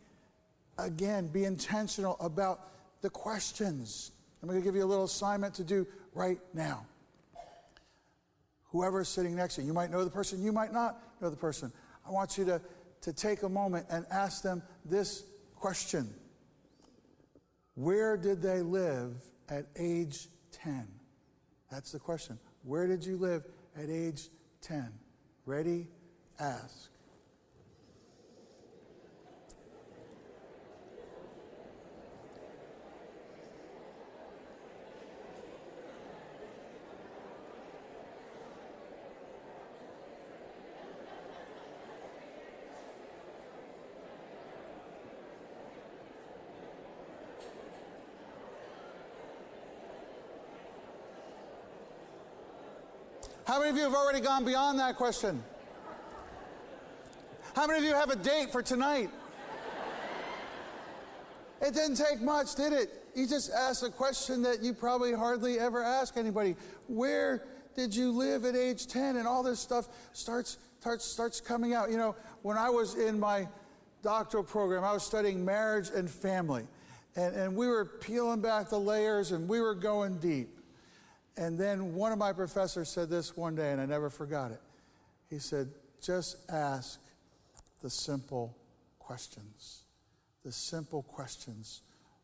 again, 0.77 1.27
be 1.27 1.45
intentional 1.45 2.17
about 2.19 2.69
the 3.01 3.09
questions. 3.09 4.11
I'm 4.41 4.49
going 4.49 4.59
to 4.59 4.65
give 4.65 4.75
you 4.75 4.83
a 4.83 4.85
little 4.85 5.05
assignment 5.05 5.55
to 5.55 5.63
do 5.63 5.87
right 6.13 6.39
now. 6.53 6.85
Whoever's 8.71 9.07
sitting 9.07 9.35
next 9.35 9.55
to 9.55 9.61
you, 9.61 9.67
you 9.67 9.73
might 9.73 9.91
know 9.91 10.03
the 10.03 10.09
person, 10.09 10.43
you 10.43 10.51
might 10.51 10.73
not 10.73 10.99
know 11.21 11.29
the 11.29 11.37
person. 11.37 11.71
I 12.07 12.11
want 12.11 12.37
you 12.37 12.45
to, 12.45 12.61
to 13.01 13.13
take 13.13 13.43
a 13.43 13.49
moment 13.49 13.87
and 13.89 14.05
ask 14.11 14.41
them 14.41 14.61
this 14.85 15.23
question 15.55 16.13
Where 17.75 18.17
did 18.17 18.41
they 18.41 18.61
live 18.61 19.13
at 19.49 19.65
age 19.77 20.27
10? 20.51 20.87
That's 21.71 21.91
the 21.91 21.99
question. 21.99 22.39
Where 22.63 22.87
did 22.87 23.05
you 23.05 23.17
live 23.17 23.43
at 23.75 23.89
age 23.89 24.27
10? 24.61 24.91
Ready? 25.45 25.87
Ask. 26.39 26.89
How 53.57 53.61
many 53.61 53.71
of 53.71 53.77
you 53.77 53.85
have 53.85 53.95
already 53.95 54.19
gone 54.19 54.45
beyond 54.45 54.77
that 54.77 54.97
question? 54.97 55.43
How 57.55 57.65
many 57.65 57.79
of 57.79 57.85
you 57.85 57.95
have 57.95 58.11
a 58.11 58.15
date 58.15 58.51
for 58.51 58.61
tonight? 58.61 59.09
It 61.59 61.73
didn't 61.73 61.95
take 61.95 62.21
much, 62.21 62.53
did 62.53 62.71
it? 62.71 62.91
You 63.15 63.25
just 63.25 63.51
asked 63.51 63.81
a 63.81 63.89
question 63.89 64.43
that 64.43 64.61
you 64.61 64.75
probably 64.75 65.11
hardly 65.11 65.57
ever 65.57 65.83
ask 65.83 66.17
anybody. 66.17 66.55
Where 66.87 67.45
did 67.75 67.95
you 67.95 68.11
live 68.11 68.45
at 68.45 68.55
age 68.55 68.85
10? 68.85 69.15
And 69.15 69.27
all 69.27 69.41
this 69.41 69.59
stuff 69.59 69.87
starts, 70.13 70.59
starts, 70.79 71.03
starts 71.03 71.41
coming 71.41 71.73
out. 71.73 71.89
You 71.89 71.97
know, 71.97 72.15
when 72.43 72.57
I 72.59 72.69
was 72.69 72.93
in 72.93 73.19
my 73.19 73.47
doctoral 74.03 74.43
program, 74.43 74.83
I 74.83 74.93
was 74.93 75.01
studying 75.01 75.43
marriage 75.43 75.89
and 75.95 76.07
family. 76.07 76.67
And, 77.15 77.35
and 77.35 77.55
we 77.55 77.65
were 77.65 77.85
peeling 77.85 78.39
back 78.39 78.69
the 78.69 78.79
layers 78.79 79.31
and 79.31 79.49
we 79.49 79.61
were 79.61 79.73
going 79.73 80.19
deep. 80.19 80.56
And 81.37 81.57
then 81.57 81.93
one 81.93 82.11
of 82.11 82.17
my 82.17 82.33
professors 82.33 82.89
said 82.89 83.09
this 83.09 83.37
one 83.37 83.55
day, 83.55 83.71
and 83.71 83.79
I 83.79 83.85
never 83.85 84.09
forgot 84.09 84.51
it. 84.51 84.59
He 85.29 85.37
said, 85.37 85.69
just 86.01 86.37
ask 86.49 86.99
the 87.81 87.89
simple 87.89 88.57
questions. 88.97 89.83
The 90.43 90.51
simple 90.51 91.03
questions 91.03 91.81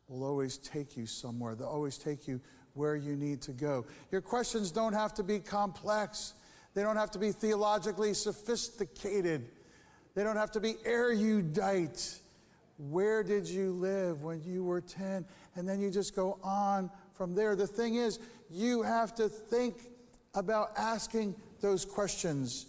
will 0.08 0.24
always 0.24 0.58
take 0.58 0.96
you 0.96 1.06
somewhere, 1.06 1.54
they'll 1.54 1.68
always 1.68 1.96
take 1.96 2.26
you 2.28 2.40
where 2.74 2.96
you 2.96 3.16
need 3.16 3.40
to 3.42 3.52
go. 3.52 3.86
Your 4.10 4.20
questions 4.20 4.70
don't 4.70 4.92
have 4.92 5.14
to 5.14 5.22
be 5.22 5.38
complex, 5.38 6.34
they 6.74 6.82
don't 6.82 6.96
have 6.96 7.10
to 7.12 7.18
be 7.18 7.30
theologically 7.30 8.14
sophisticated, 8.14 9.48
they 10.14 10.24
don't 10.24 10.36
have 10.36 10.50
to 10.52 10.60
be 10.60 10.74
erudite. 10.84 12.18
Where 12.76 13.22
did 13.22 13.46
you 13.46 13.72
live 13.72 14.24
when 14.24 14.42
you 14.42 14.64
were 14.64 14.80
10? 14.80 15.24
And 15.54 15.68
then 15.68 15.80
you 15.80 15.90
just 15.90 16.16
go 16.16 16.40
on 16.42 16.90
from 17.14 17.34
there. 17.34 17.56
The 17.56 17.66
thing 17.66 17.94
is, 17.94 18.18
you 18.50 18.82
have 18.82 19.14
to 19.16 19.28
think 19.28 19.76
about 20.34 20.70
asking 20.76 21.34
those 21.60 21.84
questions. 21.84 22.66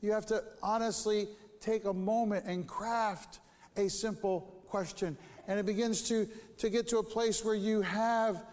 You 0.00 0.12
have 0.12 0.26
to 0.26 0.42
honestly 0.62 1.28
take 1.60 1.84
a 1.84 1.92
moment 1.92 2.46
and 2.46 2.66
craft 2.66 3.40
a 3.76 3.88
simple 3.88 4.62
question. 4.66 5.16
And 5.46 5.58
it 5.58 5.66
begins 5.66 6.02
to, 6.08 6.28
to 6.58 6.70
get 6.70 6.88
to 6.88 6.98
a 6.98 7.02
place 7.02 7.44
where 7.44 7.54
you 7.54 7.82
have 7.82 8.44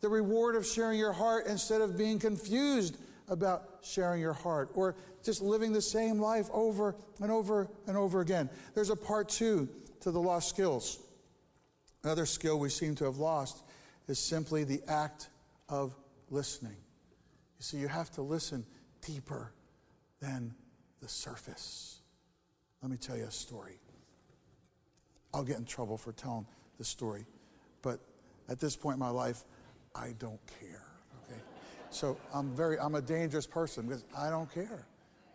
the 0.00 0.08
reward 0.08 0.56
of 0.56 0.66
sharing 0.66 0.98
your 0.98 1.12
heart 1.12 1.46
instead 1.46 1.80
of 1.80 1.96
being 1.96 2.18
confused 2.18 2.98
about 3.28 3.78
sharing 3.82 4.20
your 4.20 4.32
heart 4.32 4.70
or 4.74 4.94
just 5.22 5.40
living 5.40 5.72
the 5.72 5.82
same 5.82 6.20
life 6.20 6.48
over 6.52 6.94
and 7.20 7.30
over 7.30 7.68
and 7.86 7.96
over 7.96 8.20
again. 8.20 8.50
There's 8.74 8.90
a 8.90 8.96
part 8.96 9.28
two 9.28 9.68
to 10.00 10.10
the 10.10 10.20
lost 10.20 10.48
skills. 10.48 10.98
Another 12.02 12.26
skill 12.26 12.58
we 12.58 12.68
seem 12.68 12.94
to 12.96 13.04
have 13.04 13.16
lost 13.16 13.62
is 14.08 14.18
simply 14.18 14.64
the 14.64 14.80
act 14.88 15.28
of 15.68 15.94
listening. 16.30 16.76
You 17.58 17.62
see, 17.62 17.76
you 17.78 17.88
have 17.88 18.10
to 18.12 18.22
listen 18.22 18.64
deeper 19.00 19.52
than 20.20 20.54
the 21.00 21.08
surface. 21.08 22.00
Let 22.82 22.90
me 22.90 22.96
tell 22.96 23.16
you 23.16 23.24
a 23.24 23.30
story. 23.30 23.78
I'll 25.32 25.44
get 25.44 25.58
in 25.58 25.64
trouble 25.64 25.96
for 25.96 26.12
telling 26.12 26.46
the 26.78 26.84
story, 26.84 27.24
but 27.82 27.98
at 28.48 28.60
this 28.60 28.76
point 28.76 28.94
in 28.94 29.00
my 29.00 29.10
life, 29.10 29.44
I 29.94 30.14
don't 30.18 30.40
care. 30.60 30.86
Okay, 31.24 31.40
so 31.90 32.16
I'm 32.32 32.54
very 32.54 32.78
I'm 32.78 32.94
a 32.94 33.02
dangerous 33.02 33.46
person 33.46 33.86
because 33.86 34.04
I 34.16 34.30
don't 34.30 34.52
care. 34.52 34.86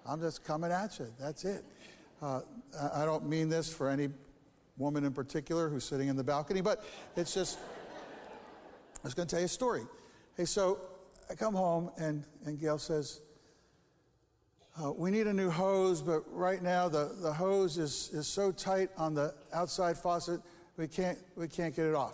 I'm 0.06 0.22
just 0.22 0.44
coming 0.44 0.72
at 0.72 1.00
you. 1.00 1.08
That's 1.20 1.44
it. 1.44 1.64
Uh, 2.22 2.42
I 2.94 3.06
don't 3.06 3.28
mean 3.28 3.50
this 3.50 3.72
for 3.72 3.90
any 3.90 4.10
woman 4.78 5.04
in 5.04 5.14
particular 5.14 5.70
who's 5.70 5.84
sitting 5.84 6.08
in 6.08 6.16
the 6.16 6.24
balcony, 6.24 6.62
but 6.62 6.84
it's 7.16 7.34
just 7.34 7.60
I 9.02 9.08
was 9.08 9.14
going 9.14 9.28
to 9.28 9.32
tell 9.32 9.40
you 9.40 9.46
a 9.46 9.50
story. 9.50 9.84
Hey, 10.36 10.46
so 10.46 10.80
I 11.30 11.36
come 11.36 11.54
home 11.54 11.92
and 11.98 12.26
and 12.46 12.60
Gail 12.60 12.78
says, 12.78 13.22
uh, 14.82 14.92
we 14.92 15.12
need 15.12 15.28
a 15.28 15.34
new 15.34 15.50
hose, 15.50 16.02
but 16.02 16.24
right 16.32 16.62
now 16.62 16.88
the, 16.88 17.16
the 17.22 17.34
hose 17.34 17.78
is, 17.78 18.10
is 18.14 18.28
so 18.28 18.52
tight 18.52 18.90
on 18.98 19.14
the 19.14 19.34
outside 19.54 19.98
faucet, 19.98 20.42
we 20.78 20.88
can't, 20.88 21.18
we 21.36 21.48
can't 21.48 21.76
get 21.76 21.86
it 21.86 21.96
off. 21.96 22.14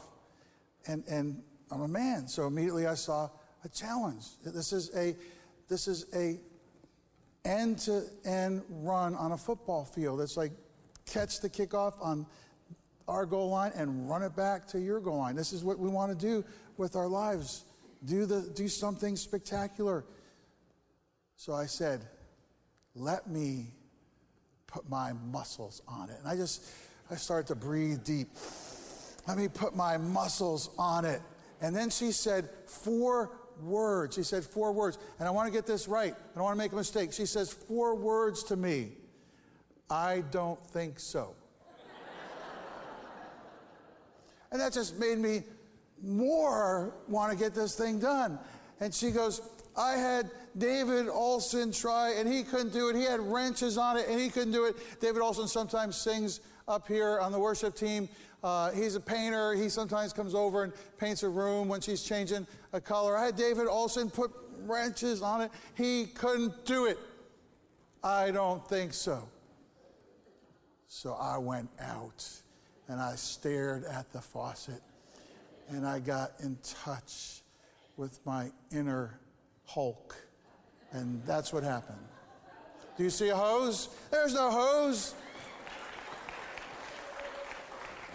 And, 0.88 1.04
and 1.08 1.44
I'm 1.72 1.82
a 1.82 1.88
man, 1.88 2.27
so 2.27 2.48
immediately 2.48 2.88
I 2.88 2.96
saw 2.96 3.30
a 3.63 3.70
challenge. 3.70 4.24
This 4.44 4.74
is 4.74 4.89
a, 4.96 5.15
this 5.68 5.88
is 5.88 6.06
a 6.15 6.39
end 7.48 7.77
to 7.80 8.04
end 8.25 8.63
run 8.70 9.15
on 9.15 9.32
a 9.34 9.38
football 9.38 9.86
field. 9.86 10.22
It's 10.22 10.38
like 10.38 10.51
catch 11.06 11.42
the 11.42 11.50
kickoff 11.50 11.94
on 12.01 12.25
our 13.07 13.25
goal 13.25 13.50
line 13.50 13.71
and 13.75 14.09
run 14.09 14.24
it 14.24 14.35
back 14.35 14.67
to 14.67 14.79
your 14.79 15.00
goal 15.00 15.17
line. 15.17 15.35
This 15.35 15.53
is 15.53 15.63
what 15.63 15.79
we 15.79 15.89
want 15.89 16.17
to 16.17 16.25
do 16.25 16.43
with 16.77 16.95
our 16.95 17.07
lives. 17.07 17.63
Do, 18.05 18.25
the, 18.25 18.41
do 18.55 18.67
something 18.67 19.15
spectacular. 19.15 20.05
So 21.35 21.53
I 21.53 21.65
said, 21.65 22.05
let 22.95 23.29
me 23.29 23.67
put 24.67 24.89
my 24.89 25.13
muscles 25.13 25.81
on 25.88 26.09
it. 26.09 26.17
And 26.19 26.27
I 26.27 26.35
just, 26.35 26.65
I 27.12 27.15
started 27.15 27.47
to 27.47 27.55
breathe 27.55 28.03
deep. 28.03 28.29
Let 29.27 29.38
me 29.38 29.47
put 29.47 29.75
my 29.75 29.97
muscles 29.97 30.69
on 30.77 31.05
it. 31.05 31.21
And 31.62 31.75
then 31.75 31.89
she 31.89 32.12
said 32.12 32.50
four 32.65 33.31
words. 33.62 34.15
She 34.15 34.24
said 34.24 34.43
four 34.43 34.71
words. 34.71 34.97
And 35.19 35.27
I 35.27 35.31
want 35.31 35.47
to 35.47 35.51
get 35.51 35.65
this 35.65 35.88
right. 35.88 36.13
I 36.13 36.35
don't 36.35 36.43
want 36.43 36.55
to 36.55 36.63
make 36.63 36.71
a 36.71 36.75
mistake. 36.75 37.13
She 37.13 37.25
says 37.25 37.51
four 37.51 37.95
words 37.95 38.43
to 38.45 38.55
me. 38.55 38.91
I 39.89 40.24
don't 40.31 40.63
think 40.67 41.00
so. 41.00 41.35
And 44.52 44.60
that 44.62 44.74
just 44.74 44.98
made 45.00 45.18
me 45.18 45.44
more 46.02 46.94
want 47.08 47.32
to 47.32 47.38
get 47.38 47.54
this 47.54 47.75
thing 47.75 48.00
done. 48.00 48.40
And 48.80 48.94
she 48.94 49.12
goes, 49.12 49.42
I 49.78 49.94
had 49.94 50.32
David 50.58 51.08
Olson 51.10 51.72
try, 51.72 52.14
and 52.18 52.32
he 52.32 52.44
couldn't 52.44 52.74
do 52.74 52.90
it. 52.90 52.96
He 52.96 53.04
had 53.04 53.20
wrenches 53.20 53.78
on 53.78 53.98
it, 53.98 54.08
and 54.08 54.20
he 54.20 54.30
couldn't 54.30 54.52
do 54.52 54.66
it. 54.66 54.75
David 55.00 55.22
Olson 55.22 55.48
sometimes 55.48 55.98
sings 55.98 56.40
up 56.68 56.88
here 56.88 57.20
on 57.20 57.32
the 57.32 57.40
worship 57.40 57.75
team. 57.75 58.08
Uh, 58.44 58.72
he's 58.72 58.96
a 58.96 59.00
painter. 59.00 59.54
He 59.54 59.70
sometimes 59.70 60.14
comes 60.14 60.36
over 60.36 60.64
and 60.64 60.74
paints 60.98 61.24
a 61.24 61.30
room 61.30 61.68
when 61.68 61.82
she's 61.82 62.04
changing 62.04 62.46
a 62.74 62.82
color. 62.82 63.18
I 63.18 63.25
had 63.25 63.36
David 63.36 63.68
Olson 63.68 64.10
put 64.10 64.32
wrenches 64.66 65.22
on 65.22 65.42
it. 65.42 65.52
He 65.75 66.06
couldn't 66.06 66.66
do 66.66 66.86
it. 66.86 67.00
I 68.04 68.32
don't 68.32 68.66
think 68.68 68.94
so. 68.94 69.28
So 70.88 71.14
I 71.14 71.38
went 71.38 71.70
out 71.79 72.29
and 72.87 73.00
I 73.00 73.15
stared 73.15 73.83
at 73.85 74.11
the 74.11 74.21
faucet 74.21 74.81
and 75.69 75.85
I 75.85 76.00
got 76.00 76.33
in 76.43 76.57
touch 76.83 77.41
with 77.98 78.19
my 78.25 78.51
inner 78.71 79.19
Hulk. 79.65 80.15
And 80.91 81.21
that's 81.25 81.51
what 81.51 81.63
happened. 81.63 81.98
Do 82.98 83.03
you 83.03 83.09
see 83.09 83.29
a 83.29 83.35
hose? 83.35 83.89
There's 84.11 84.33
no 84.33 84.50
hose. 84.50 85.15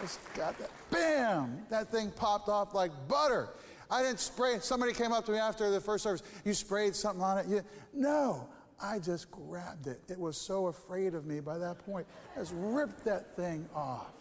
Just 0.00 0.20
got 0.35 0.56
that. 0.59 0.70
Bam! 0.90 1.59
That 1.68 1.88
thing 1.88 2.11
popped 2.12 2.48
off 2.48 2.72
like 2.72 2.90
butter. 3.09 3.50
I 3.90 4.02
didn't 4.02 4.20
spray 4.20 4.54
it. 4.54 4.64
Somebody 4.64 4.92
came 4.92 5.12
up 5.12 5.26
to 5.26 5.33
me 5.33 5.38
after 5.38 5.70
the 5.70 5.80
first 5.80 6.04
service. 6.04 6.22
You 6.44 6.54
sprayed 6.54 6.94
something 6.94 7.22
on 7.22 7.38
it? 7.38 7.46
You, 7.46 7.62
no, 7.92 8.48
I 8.83 8.98
just 8.98 9.30
grabbed 9.30 9.88
it. 9.88 10.00
It 10.09 10.18
was 10.18 10.37
so 10.37 10.68
afraid 10.68 11.14
of 11.14 11.26
me 11.26 11.40
by 11.40 11.59
that 11.59 11.85
point. 11.85 12.06
I 12.37 12.40
just 12.40 12.54
ripped 12.56 13.04
that 13.04 13.37
thing 13.37 13.68
off. 13.74 14.12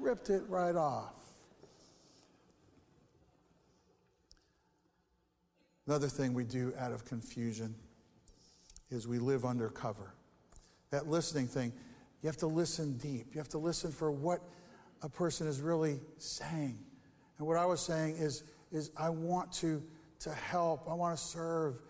Ripped 0.00 0.30
it 0.30 0.42
right 0.48 0.74
off. 0.74 1.12
Another 5.86 6.08
thing 6.08 6.34
we 6.34 6.44
do 6.44 6.72
out 6.78 6.92
of 6.92 7.04
confusion 7.04 7.74
is 8.90 9.06
we 9.06 9.18
live 9.18 9.44
under 9.44 9.68
cover. 9.68 10.14
That 10.90 11.08
listening 11.08 11.48
thing, 11.48 11.72
you 12.22 12.28
have 12.28 12.36
to 12.38 12.46
listen 12.46 12.96
deep. 12.96 13.26
You 13.32 13.38
have 13.38 13.48
to 13.50 13.58
listen 13.58 13.92
for 13.92 14.10
what 14.10 14.40
a 15.02 15.08
person 15.08 15.46
is 15.46 15.60
really 15.60 16.00
saying. 16.18 16.78
And 17.38 17.46
what 17.46 17.56
I 17.56 17.66
was 17.66 17.80
saying 17.80 18.16
is, 18.16 18.44
is 18.72 18.90
I 18.96 19.10
want 19.10 19.52
to, 19.54 19.82
to 20.20 20.30
help. 20.32 20.88
I 20.88 20.94
want 20.94 21.16
to 21.16 21.22
serve. 21.22 21.80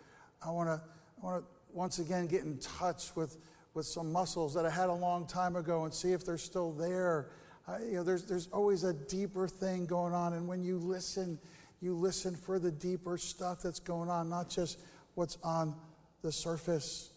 I 0.45 0.51
want 0.51 0.69
to, 0.69 0.81
I 1.23 1.27
want 1.27 1.45
to 1.45 1.51
once 1.73 1.99
again 1.99 2.27
get 2.27 2.43
in 2.43 2.59
touch 2.59 3.15
with, 3.15 3.39
with 3.75 3.87
some 3.87 4.11
muscles 4.11 4.55
that 4.55 4.67
I 4.67 4.71
had 4.71 4.89
a 4.89 4.95
long 4.95 5.27
time 5.27 5.57
ago 5.57 5.85
and 5.85 5.93
see 5.93 6.13
if 6.13 6.25
they're 6.25 6.39
still 6.39 6.73
there. 6.73 7.31
I, 7.67 7.79
you 7.79 7.93
know, 7.95 8.03
there's, 8.03 8.25
there's 8.25 8.49
always 8.49 8.85
a 8.85 8.93
deeper 8.93 9.47
thing 9.47 9.87
going 9.87 10.15
on. 10.15 10.33
And 10.33 10.49
when 10.49 10.63
you 10.63 10.79
listen, 10.79 11.39
you 11.81 11.95
listen 11.95 12.35
for 12.37 12.59
the 12.59 12.71
deeper 12.71 13.17
stuff 13.17 13.63
that's 13.63 13.81
going 13.81 14.11
on, 14.11 14.29
not 14.29 14.49
just 14.49 14.79
what's 15.15 15.39
on 15.43 15.75
the 16.23 16.33
surface. 16.33 17.11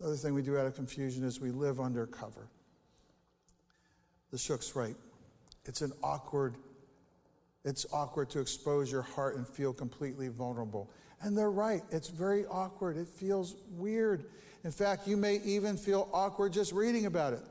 The 0.00 0.06
other 0.06 0.16
thing 0.16 0.34
we 0.34 0.42
do 0.42 0.58
out 0.58 0.66
of 0.66 0.74
confusion 0.74 1.24
is 1.24 1.40
we 1.40 1.50
live 1.50 1.80
undercover. 1.80 2.48
The 4.30 4.38
Shook's 4.38 4.74
right. 4.74 4.96
It's 5.64 5.80
an 5.80 5.92
awkward, 6.02 6.56
it's 7.64 7.86
awkward 7.92 8.30
to 8.30 8.40
expose 8.40 8.90
your 8.90 9.02
heart 9.02 9.36
and 9.36 9.46
feel 9.46 9.72
completely 9.72 10.28
vulnerable. 10.28 10.90
And 11.20 11.38
they're 11.38 11.52
right. 11.52 11.82
It's 11.92 12.08
very 12.08 12.44
awkward. 12.46 12.96
It 12.96 13.06
feels 13.06 13.54
weird. 13.70 14.24
In 14.64 14.72
fact, 14.72 15.06
you 15.06 15.16
may 15.16 15.36
even 15.44 15.76
feel 15.76 16.08
awkward 16.12 16.52
just 16.52 16.72
reading 16.72 17.06
about 17.06 17.32
it. 17.32 17.42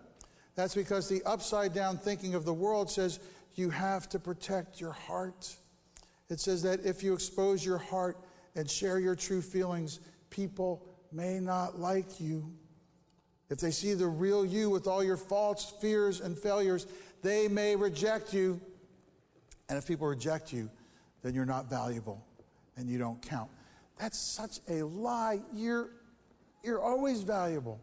That's 0.55 0.75
because 0.75 1.07
the 1.07 1.23
upside 1.25 1.73
down 1.73 1.97
thinking 1.97 2.35
of 2.35 2.45
the 2.45 2.53
world 2.53 2.89
says 2.89 3.19
you 3.55 3.69
have 3.69 4.09
to 4.09 4.19
protect 4.19 4.79
your 4.79 4.91
heart. 4.91 5.55
It 6.29 6.39
says 6.39 6.61
that 6.63 6.85
if 6.85 7.03
you 7.03 7.13
expose 7.13 7.65
your 7.65 7.77
heart 7.77 8.17
and 8.55 8.69
share 8.69 8.99
your 8.99 9.15
true 9.15 9.41
feelings, 9.41 9.99
people 10.29 10.85
may 11.11 11.39
not 11.39 11.79
like 11.79 12.19
you. 12.19 12.51
If 13.49 13.59
they 13.59 13.71
see 13.71 13.93
the 13.93 14.07
real 14.07 14.45
you 14.45 14.69
with 14.69 14.87
all 14.87 15.03
your 15.03 15.17
faults, 15.17 15.73
fears, 15.81 16.21
and 16.21 16.37
failures, 16.37 16.87
they 17.21 17.47
may 17.47 17.75
reject 17.75 18.33
you. 18.33 18.61
And 19.67 19.77
if 19.77 19.87
people 19.87 20.07
reject 20.07 20.53
you, 20.53 20.69
then 21.21 21.33
you're 21.33 21.45
not 21.45 21.69
valuable 21.69 22.25
and 22.77 22.89
you 22.89 22.97
don't 22.97 23.21
count. 23.21 23.49
That's 23.99 24.17
such 24.17 24.59
a 24.69 24.83
lie. 24.83 25.41
You're, 25.53 25.89
you're 26.63 26.81
always 26.81 27.21
valuable. 27.21 27.79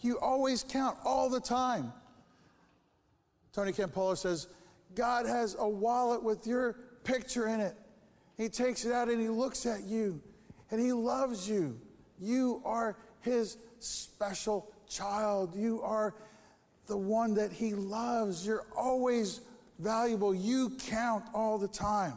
You 0.00 0.18
always 0.18 0.62
count 0.62 0.98
all 1.04 1.28
the 1.28 1.40
time. 1.40 1.92
Tony 3.52 3.72
Campolo 3.72 4.16
says, 4.16 4.48
God 4.94 5.26
has 5.26 5.56
a 5.58 5.68
wallet 5.68 6.22
with 6.22 6.46
your 6.46 6.76
picture 7.04 7.48
in 7.48 7.60
it. 7.60 7.74
He 8.36 8.48
takes 8.48 8.84
it 8.84 8.92
out 8.92 9.08
and 9.08 9.20
he 9.20 9.28
looks 9.28 9.66
at 9.66 9.84
you 9.84 10.20
and 10.70 10.80
he 10.80 10.92
loves 10.92 11.48
you. 11.48 11.80
You 12.20 12.62
are 12.64 12.96
his 13.20 13.56
special 13.78 14.70
child. 14.88 15.54
You 15.54 15.82
are 15.82 16.14
the 16.86 16.96
one 16.96 17.34
that 17.34 17.52
he 17.52 17.74
loves. 17.74 18.46
You're 18.46 18.66
always 18.76 19.40
valuable. 19.78 20.34
You 20.34 20.70
count 20.78 21.24
all 21.34 21.58
the 21.58 21.68
time. 21.68 22.14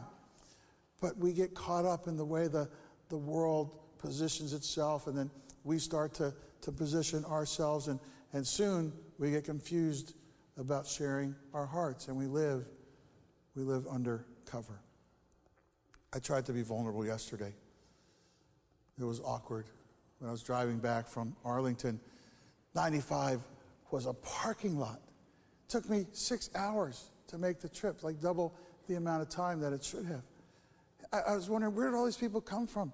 But 1.00 1.16
we 1.16 1.32
get 1.32 1.54
caught 1.54 1.84
up 1.84 2.06
in 2.06 2.16
the 2.16 2.24
way 2.24 2.48
the, 2.48 2.68
the 3.08 3.16
world 3.16 3.70
positions 3.98 4.52
itself, 4.52 5.06
and 5.06 5.16
then 5.16 5.30
we 5.64 5.78
start 5.78 6.14
to, 6.14 6.34
to 6.62 6.72
position 6.72 7.24
ourselves, 7.24 7.88
and, 7.88 7.98
and 8.32 8.46
soon 8.46 8.92
we 9.18 9.30
get 9.30 9.44
confused 9.44 10.14
about 10.56 10.86
sharing 10.86 11.34
our 11.54 11.66
hearts, 11.66 12.08
and 12.08 12.16
we 12.16 12.26
live, 12.26 12.66
we 13.54 13.62
live 13.62 13.86
under 13.88 14.26
cover. 14.44 14.80
I 16.12 16.18
tried 16.18 16.46
to 16.46 16.52
be 16.52 16.62
vulnerable 16.62 17.06
yesterday. 17.06 17.54
It 18.98 19.04
was 19.04 19.20
awkward. 19.20 19.66
When 20.18 20.28
I 20.28 20.32
was 20.32 20.42
driving 20.42 20.78
back 20.78 21.06
from 21.06 21.34
Arlington, 21.44 22.00
95 22.74 23.40
was 23.90 24.06
a 24.06 24.12
parking 24.12 24.78
lot. 24.78 25.00
It 25.66 25.70
took 25.70 25.88
me 25.88 26.06
six 26.12 26.50
hours 26.54 27.10
to 27.28 27.38
make 27.38 27.60
the 27.60 27.68
trip, 27.68 28.02
like 28.02 28.20
double 28.20 28.54
the 28.88 28.96
amount 28.96 29.22
of 29.22 29.28
time 29.28 29.60
that 29.60 29.72
it 29.72 29.82
should 29.84 30.04
have. 30.04 30.22
I, 31.12 31.32
I 31.32 31.36
was 31.36 31.48
wondering, 31.48 31.74
where 31.74 31.90
did 31.90 31.96
all 31.96 32.04
these 32.04 32.16
people 32.16 32.40
come 32.40 32.66
from? 32.66 32.92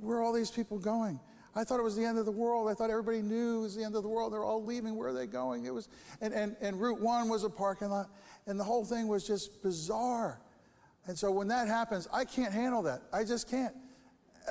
where 0.00 0.18
are 0.18 0.22
all 0.22 0.32
these 0.32 0.50
people 0.50 0.78
going? 0.78 1.18
I 1.54 1.64
thought 1.64 1.80
it 1.80 1.82
was 1.82 1.96
the 1.96 2.04
end 2.04 2.18
of 2.18 2.24
the 2.24 2.32
world. 2.32 2.68
I 2.68 2.74
thought 2.74 2.90
everybody 2.90 3.22
knew 3.22 3.58
it 3.58 3.62
was 3.62 3.76
the 3.76 3.84
end 3.84 3.96
of 3.96 4.02
the 4.02 4.08
world. 4.08 4.32
They're 4.32 4.44
all 4.44 4.62
leaving. 4.62 4.94
Where 4.94 5.08
are 5.08 5.12
they 5.12 5.26
going? 5.26 5.64
It 5.64 5.74
was, 5.74 5.88
and, 6.20 6.32
and, 6.32 6.56
and 6.60 6.80
Route 6.80 7.00
1 7.00 7.28
was 7.28 7.44
a 7.44 7.50
parking 7.50 7.88
lot, 7.88 8.10
and 8.46 8.58
the 8.58 8.64
whole 8.64 8.84
thing 8.84 9.08
was 9.08 9.26
just 9.26 9.62
bizarre. 9.62 10.40
And 11.06 11.18
so 11.18 11.30
when 11.32 11.48
that 11.48 11.68
happens, 11.68 12.06
I 12.12 12.24
can't 12.24 12.52
handle 12.52 12.82
that. 12.82 13.02
I 13.12 13.24
just 13.24 13.50
can't. 13.50 13.74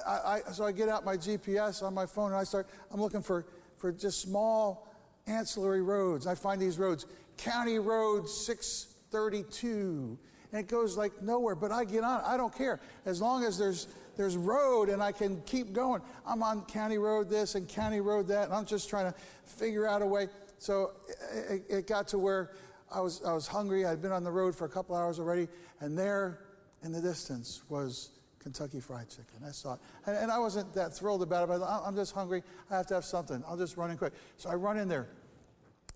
I, 0.06 0.42
I, 0.48 0.52
so 0.52 0.66
I 0.66 0.72
get 0.72 0.90
out 0.90 1.06
my 1.06 1.16
GPS 1.16 1.82
on 1.84 1.94
my 1.94 2.06
phone 2.06 2.32
and 2.32 2.40
I 2.40 2.44
start, 2.44 2.68
I'm 2.92 3.02
looking 3.02 3.22
for, 3.22 3.46
for 3.78 3.92
just 3.92 4.22
small 4.22 4.94
ancillary 5.28 5.82
roads. 5.82 6.28
I 6.28 6.36
find 6.36 6.62
these 6.62 6.78
roads, 6.78 7.06
County 7.38 7.80
Road 7.80 8.28
632, 8.28 10.18
and 10.52 10.62
it 10.62 10.68
goes 10.68 10.98
like 10.98 11.22
nowhere, 11.22 11.56
but 11.56 11.72
I 11.72 11.86
get 11.86 12.04
on. 12.04 12.22
I 12.26 12.38
don't 12.38 12.56
care. 12.56 12.80
As 13.06 13.22
long 13.22 13.44
as 13.44 13.58
there's, 13.58 13.88
there's 14.18 14.36
road 14.36 14.90
and 14.90 15.02
I 15.02 15.12
can 15.12 15.42
keep 15.46 15.72
going. 15.72 16.02
I'm 16.26 16.44
on 16.44 16.64
County 16.66 16.98
Road 16.98 17.30
this 17.30 17.56
and 17.56 17.68
County 17.68 18.02
Road 18.02 18.28
that, 18.28 18.46
and 18.46 18.54
I'm 18.54 18.66
just 18.66 18.90
trying 18.90 19.12
to 19.12 19.18
figure 19.46 19.88
out 19.88 20.02
a 20.02 20.06
way. 20.06 20.28
So 20.58 20.92
it, 21.32 21.64
it 21.70 21.88
got 21.88 22.08
to 22.10 22.18
where 22.18 22.52
I 22.92 23.00
was, 23.00 23.22
I 23.24 23.34
was 23.34 23.48
hungry. 23.48 23.86
I'd 23.86 24.02
been 24.02 24.12
on 24.12 24.24
the 24.24 24.32
road 24.32 24.56
for 24.56 24.66
a 24.66 24.70
couple 24.70 24.96
hours 24.96 25.20
already, 25.20 25.48
and 25.80 25.98
there 25.98 26.40
in 26.84 26.92
the 26.92 27.02
distance 27.02 27.62
was 27.70 28.10
Kentucky 28.40 28.80
Fried 28.80 29.10
Chicken. 29.10 29.46
I 29.46 29.52
saw 29.52 29.74
it. 29.74 29.80
And, 30.06 30.18
and 30.18 30.32
I 30.32 30.40
wasn't 30.40 30.74
that 30.74 30.94
thrilled 30.94 31.22
about 31.22 31.44
it, 31.44 31.48
but 31.48 31.64
I'm 31.64 31.96
just 31.96 32.14
hungry. 32.14 32.44
I 32.72 32.78
have 32.78 32.88
to 32.88 32.96
have 32.96 33.06
something. 33.06 33.44
I'll 33.48 33.58
just 33.58 33.78
run 33.78 33.92
in 33.92 33.98
quick. 33.98 34.14
So 34.38 34.50
I 34.50 34.56
run 34.56 34.78
in 34.78 34.88
there 34.88 35.08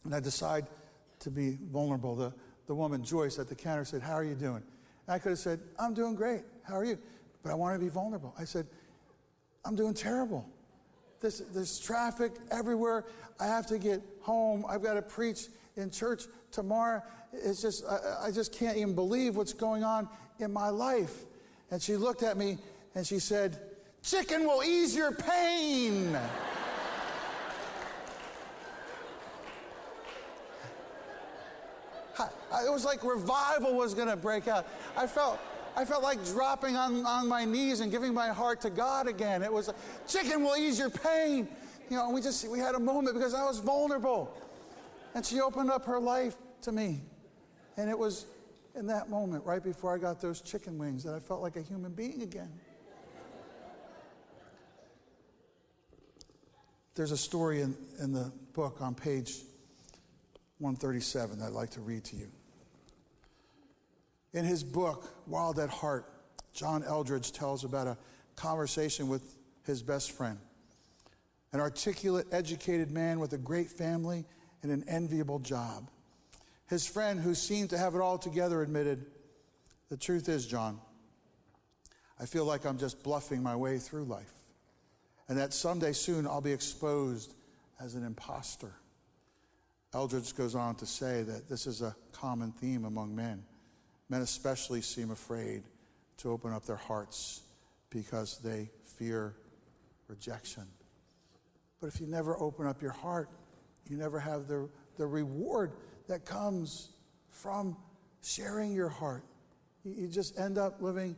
and 0.04 0.14
I 0.14 0.20
decide 0.20 0.68
to 1.20 1.32
be 1.32 1.58
vulnerable. 1.72 2.16
The, 2.16 2.34
the 2.68 2.76
woman, 2.76 3.04
Joyce, 3.04 3.40
at 3.40 3.48
the 3.48 3.56
counter 3.56 3.86
said, 3.86 4.02
How 4.02 4.14
are 4.14 4.24
you 4.24 4.36
doing? 4.36 4.64
And 5.08 5.16
I 5.16 5.20
could 5.20 5.30
have 5.30 5.40
said, 5.40 5.60
I'm 5.80 5.94
doing 5.94 6.16
great. 6.16 6.42
How 6.64 6.76
are 6.76 6.86
you? 6.86 6.98
But 7.44 7.52
I 7.52 7.56
want 7.56 7.80
to 7.80 7.84
be 7.84 7.90
vulnerable. 7.90 8.34
I 8.38 8.44
said, 8.44 8.68
I'm 9.66 9.76
doing 9.76 9.94
terrible. 9.94 10.48
This, 11.20 11.42
there's 11.54 11.80
traffic 11.80 12.34
everywhere. 12.50 13.06
I 13.40 13.46
have 13.48 13.68
to 13.68 13.78
get 13.78 14.02
home. 14.22 14.66
I've 14.68 14.82
got 14.84 14.96
to 14.96 15.02
preach 15.02 15.48
in 15.76 15.92
church 15.92 16.24
tomorrow. 16.52 17.02
It's 17.34 17.62
just, 17.62 17.86
I, 17.86 18.28
I 18.28 18.32
just 18.32 18.54
can't 18.54 18.78
even 18.78 18.96
believe 18.96 19.36
what's 19.36 19.54
going 19.54 19.84
on 19.84 20.10
in 20.40 20.52
my 20.52 20.70
life. 20.70 21.26
And 21.70 21.82
she 21.82 21.96
looked 21.96 22.24
at 22.24 22.38
me 22.38 22.58
and 22.96 23.06
she 23.06 23.20
said, 23.20 23.60
Chicken 24.04 24.46
will 24.46 24.64
ease 24.64 24.96
your 24.96 25.12
pain. 25.12 26.16
it 32.20 32.72
was 32.72 32.84
like 32.84 33.04
revival 33.04 33.76
was 33.76 33.94
going 33.94 34.08
to 34.08 34.18
break 34.18 34.48
out. 34.48 34.68
I 34.98 35.06
felt, 35.06 35.40
I 35.76 35.86
felt 35.86 36.04
like 36.04 36.24
dropping 36.26 36.76
on, 36.76 37.06
on 37.06 37.28
my 37.28 37.46
knees 37.46 37.80
and 37.80 37.92
giving 37.92 38.14
my 38.14 38.28
heart 38.30 38.62
to 38.62 38.70
God 38.70 39.08
again. 39.08 39.42
It 39.42 39.52
was, 39.52 39.70
chicken 40.08 40.44
will 40.44 40.58
ease 40.58 40.80
your 40.80 40.90
pain. 40.90 41.48
You 41.90 41.98
know, 41.98 42.10
we 42.10 42.22
just, 42.22 42.48
we 42.48 42.60
had 42.60 42.76
a 42.76 42.80
moment 42.80 43.16
because 43.16 43.34
I 43.34 43.44
was 43.44 43.60
vulnerable. 43.60 44.38
And 45.16 45.26
she 45.26 45.42
opened 45.42 45.72
up 45.72 45.86
her 45.86 46.00
life 46.00 46.36
to 46.64 46.72
me. 46.72 47.02
And 47.78 47.90
it 47.90 47.98
was 47.98 48.26
in 48.76 48.88
that 48.88 49.10
moment, 49.10 49.46
right 49.46 49.64
before 49.64 49.94
I 49.94 49.98
got 49.98 50.22
those 50.22 50.42
chicken 50.42 50.78
wings, 50.78 51.04
that 51.04 51.14
I 51.14 51.20
felt 51.20 51.42
like 51.42 51.56
a 51.56 51.62
human 51.62 51.92
being 51.92 52.22
again. 52.22 52.52
There's 56.96 57.12
a 57.12 57.18
story 57.18 57.62
in, 57.62 57.76
in 58.00 58.12
the 58.12 58.32
book 58.54 58.82
on 58.82 58.96
page 58.96 59.44
137 60.60 61.40
that 61.40 61.46
I'd 61.46 61.52
like 61.52 61.72
to 61.72 61.82
read 61.82 62.04
to 62.06 62.18
you. 62.18 62.30
In 64.34 64.46
his 64.46 64.64
book, 64.64 65.08
Wild 65.28 65.60
at 65.60 65.70
Heart, 65.70 66.06
John 66.54 66.84
Eldredge 66.84 67.32
tells 67.32 67.64
about 67.64 67.88
a 67.88 67.98
conversation 68.36 69.08
with 69.08 69.38
his 69.66 69.84
best 69.84 70.12
friend, 70.12 70.40
an 71.54 71.60
articulate, 71.60 72.28
educated 72.32 72.92
man 72.92 73.20
with 73.20 73.34
a 73.34 73.38
great 73.38 73.70
family 73.70 74.26
and 74.64 74.72
an 74.72 74.84
enviable 74.88 75.40
job. 75.40 75.90
His 76.68 76.88
friend, 76.88 77.20
who 77.20 77.36
seemed 77.36 77.72
to 77.72 77.78
have 77.78 77.96
it 77.96 78.02
all 78.02 78.18
together, 78.18 78.62
admitted, 78.62 79.06
The 79.90 79.98
truth 79.98 80.30
is, 80.30 80.48
John, 80.48 80.80
I 82.20 82.26
feel 82.26 82.46
like 82.46 82.66
I'm 82.66 82.78
just 82.78 83.04
bluffing 83.04 83.44
my 83.44 83.56
way 83.56 83.80
through 83.80 84.06
life, 84.06 84.34
and 85.28 85.38
that 85.38 85.54
someday 85.54 85.92
soon 85.92 86.26
I'll 86.26 86.40
be 86.40 86.54
exposed 86.54 87.34
as 87.80 87.96
an 87.96 88.06
impostor. 88.06 88.74
Eldredge 89.94 90.36
goes 90.36 90.56
on 90.56 90.76
to 90.76 90.86
say 90.86 91.24
that 91.24 91.50
this 91.50 91.68
is 91.68 91.82
a 91.82 91.96
common 92.14 92.54
theme 92.54 92.86
among 92.86 93.14
men. 93.14 93.44
Men 94.12 94.24
especially 94.24 94.82
seem 94.82 95.10
afraid 95.10 95.64
to 96.18 96.32
open 96.32 96.52
up 96.52 96.66
their 96.66 96.76
hearts 96.76 97.44
because 97.90 98.40
they 98.40 98.70
fear 98.98 99.38
rejection. 100.10 100.64
But 101.80 101.88
if 101.88 102.02
you 102.02 102.08
never 102.08 102.38
open 102.38 102.68
up 102.68 102.82
your 102.82 102.92
heart, 102.92 103.30
you 103.90 103.96
never 103.96 104.20
have 104.20 104.50
the, 104.50 104.68
the 104.98 105.08
reward 105.08 105.72
that 106.10 106.26
comes 106.26 106.90
from 107.30 107.78
sharing 108.22 108.74
your 108.74 108.90
heart. 108.90 109.24
You 109.86 110.10
just 110.10 110.38
end 110.38 110.58
up 110.58 110.82
living 110.82 111.16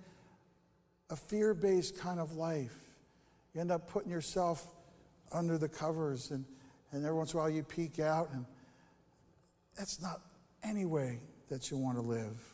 a 1.10 1.16
fear 1.16 1.56
based 1.56 1.98
kind 1.98 2.20
of 2.20 2.34
life. 2.34 2.78
You 3.56 3.62
end 3.62 3.72
up 3.72 3.90
putting 3.90 4.12
yourself 4.12 4.68
under 5.32 5.58
the 5.58 5.68
covers, 5.68 6.30
and, 6.30 6.46
and 6.92 7.04
every 7.04 7.18
once 7.18 7.34
in 7.34 7.40
a 7.40 7.42
while 7.42 7.50
you 7.50 7.64
peek 7.64 7.98
out, 7.98 8.30
and 8.34 8.46
that's 9.76 10.00
not 10.00 10.22
any 10.64 10.86
way 10.86 11.22
that 11.50 11.72
you 11.72 11.78
want 11.78 11.98
to 11.98 12.04
live. 12.04 12.53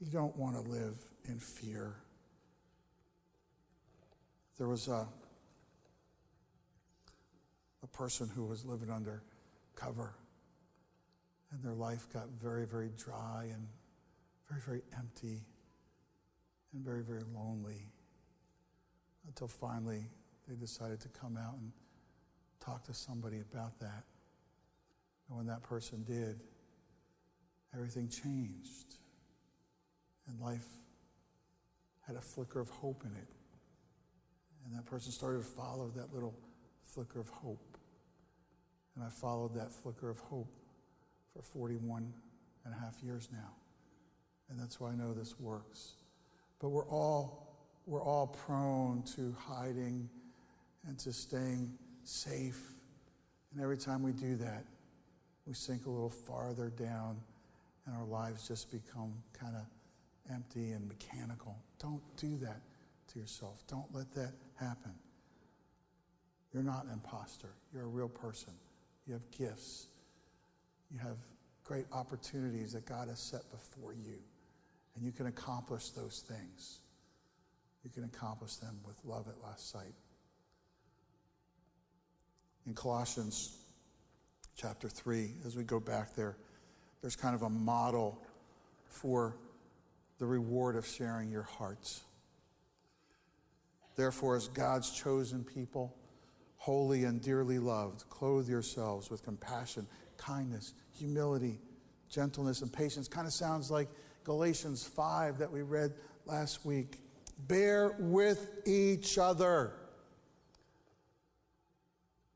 You 0.00 0.10
don't 0.10 0.36
want 0.36 0.56
to 0.56 0.70
live 0.70 0.96
in 1.28 1.38
fear. 1.38 1.94
There 4.58 4.68
was 4.68 4.88
a, 4.88 5.06
a 7.82 7.86
person 7.88 8.28
who 8.28 8.44
was 8.44 8.64
living 8.64 8.90
under 8.90 9.22
cover 9.74 10.14
and 11.54 11.62
their 11.62 11.74
life 11.74 12.06
got 12.12 12.28
very, 12.42 12.66
very 12.66 12.90
dry 12.98 13.48
and 13.52 13.66
very, 14.48 14.60
very 14.60 14.82
empty 14.98 15.42
and 16.72 16.84
very, 16.84 17.02
very 17.02 17.22
lonely 17.34 17.86
until 19.26 19.48
finally 19.48 20.04
they 20.48 20.54
decided 20.56 21.00
to 21.00 21.08
come 21.08 21.36
out 21.36 21.54
and 21.54 21.72
talk 22.60 22.84
to 22.84 22.94
somebody 22.94 23.40
about 23.40 23.78
that. 23.80 24.04
And 25.28 25.38
when 25.38 25.46
that 25.46 25.62
person 25.62 26.04
did, 26.04 26.40
everything 27.72 28.08
changed. 28.08 28.96
And 30.28 30.40
life 30.40 30.66
had 32.06 32.16
a 32.16 32.20
flicker 32.20 32.60
of 32.60 32.68
hope 32.68 33.02
in 33.04 33.10
it. 33.10 33.28
And 34.64 34.76
that 34.76 34.86
person 34.86 35.12
started 35.12 35.38
to 35.38 35.44
follow 35.44 35.90
that 35.96 36.12
little 36.14 36.34
flicker 36.94 37.20
of 37.20 37.28
hope. 37.28 37.76
And 38.94 39.04
I 39.04 39.08
followed 39.08 39.54
that 39.54 39.72
flicker 39.72 40.08
of 40.08 40.18
hope 40.18 40.52
for 41.32 41.42
41 41.42 42.12
and 42.64 42.74
a 42.74 42.78
half 42.78 42.94
years 43.02 43.28
now. 43.32 43.50
And 44.48 44.58
that's 44.58 44.80
why 44.80 44.90
I 44.90 44.94
know 44.94 45.12
this 45.12 45.38
works. 45.40 45.94
But 46.60 46.68
we're 46.68 46.88
all, 46.88 47.56
we're 47.86 48.02
all 48.02 48.26
prone 48.26 49.02
to 49.16 49.34
hiding 49.38 50.08
and 50.86 50.98
to 51.00 51.12
staying 51.12 51.72
safe. 52.04 52.60
And 53.52 53.62
every 53.62 53.76
time 53.76 54.02
we 54.02 54.12
do 54.12 54.36
that, 54.36 54.64
we 55.46 55.54
sink 55.54 55.86
a 55.86 55.90
little 55.90 56.10
farther 56.10 56.70
down 56.70 57.20
and 57.86 57.94
our 57.96 58.04
lives 58.04 58.48
just 58.48 58.70
become 58.70 59.12
kind 59.38 59.54
of 59.56 59.62
empty 60.32 60.70
and 60.70 60.88
mechanical. 60.88 61.56
Don't 61.78 62.02
do 62.16 62.36
that 62.38 62.60
to 63.12 63.18
yourself. 63.18 63.62
Don't 63.68 63.92
let 63.92 64.12
that 64.14 64.32
happen. 64.56 64.92
You're 66.52 66.62
not 66.62 66.84
an 66.84 66.92
imposter. 66.92 67.48
You're 67.72 67.84
a 67.84 67.88
real 67.88 68.08
person. 68.08 68.52
You 69.06 69.14
have 69.14 69.30
gifts. 69.30 69.88
You 70.92 70.98
have 71.00 71.16
great 71.64 71.86
opportunities 71.92 72.72
that 72.72 72.86
God 72.86 73.08
has 73.08 73.18
set 73.18 73.50
before 73.50 73.92
you, 73.92 74.18
and 74.94 75.04
you 75.04 75.12
can 75.12 75.26
accomplish 75.26 75.90
those 75.90 76.24
things. 76.28 76.78
You 77.82 77.90
can 77.90 78.04
accomplish 78.04 78.56
them 78.56 78.78
with 78.86 78.96
love 79.04 79.26
at 79.28 79.42
last 79.42 79.70
sight. 79.70 79.94
In 82.66 82.74
Colossians 82.74 83.58
chapter 84.56 84.88
3, 84.88 85.32
as 85.44 85.56
we 85.56 85.64
go 85.64 85.80
back 85.80 86.14
there, 86.14 86.36
there's 87.02 87.16
kind 87.16 87.34
of 87.34 87.42
a 87.42 87.50
model 87.50 88.22
for 88.88 89.36
the 90.24 90.28
reward 90.28 90.74
of 90.74 90.86
sharing 90.86 91.30
your 91.30 91.42
hearts. 91.42 92.00
Therefore, 93.94 94.36
as 94.36 94.48
God's 94.48 94.90
chosen 94.90 95.44
people, 95.44 95.94
holy 96.56 97.04
and 97.04 97.20
dearly 97.20 97.58
loved, 97.58 98.08
clothe 98.08 98.48
yourselves 98.48 99.10
with 99.10 99.22
compassion 99.22 99.86
kindness, 100.16 100.72
humility, 100.92 101.60
gentleness, 102.08 102.62
and 102.62 102.72
patience. 102.72 103.06
Kind 103.06 103.26
of 103.26 103.34
sounds 103.34 103.70
like 103.70 103.90
Galatians 104.24 104.82
5 104.82 105.36
that 105.40 105.52
we 105.52 105.60
read 105.60 105.92
last 106.24 106.64
week. 106.64 107.02
Bear 107.46 107.94
with 107.98 108.62
each 108.64 109.18
other. 109.18 109.74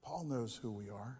Paul 0.02 0.24
knows 0.24 0.54
who 0.54 0.72
we 0.72 0.90
are. 0.90 1.18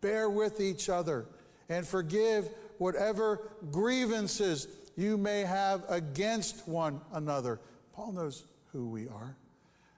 Bear 0.00 0.28
with 0.28 0.60
each 0.60 0.88
other 0.88 1.26
and 1.68 1.86
forgive 1.86 2.48
whatever 2.78 3.52
grievances 3.70 4.66
you 4.96 5.16
may 5.16 5.40
have 5.40 5.84
against 5.88 6.66
one 6.68 7.00
another. 7.12 7.60
Paul 7.92 8.12
knows 8.12 8.44
who 8.72 8.88
we 8.88 9.08
are. 9.08 9.36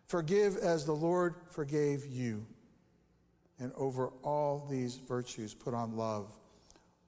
Forgive 0.07 0.57
as 0.57 0.85
the 0.85 0.93
Lord 0.93 1.35
forgave 1.51 2.07
you. 2.07 2.47
And 3.59 3.73
over 3.75 4.09
all 4.23 4.67
these 4.71 4.97
virtues, 4.97 5.55
put 5.55 5.75
on 5.75 5.97
love, 5.97 6.31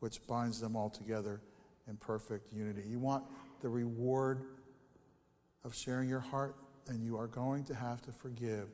which 0.01 0.27
binds 0.27 0.61
them 0.61 0.77
all 0.77 0.90
together 0.90 1.40
in 1.88 1.96
perfect 1.96 2.53
unity. 2.53 2.83
You 2.88 2.98
want 2.98 3.24
the 3.61 3.68
reward 3.68 4.42
of 5.64 5.74
sharing 5.74 6.09
your 6.09 6.20
heart, 6.20 6.57
and 6.87 7.05
you 7.05 7.18
are 7.18 7.27
going 7.27 7.64
to 7.64 7.74
have 7.74 8.01
to 8.03 8.12
forgive 8.12 8.68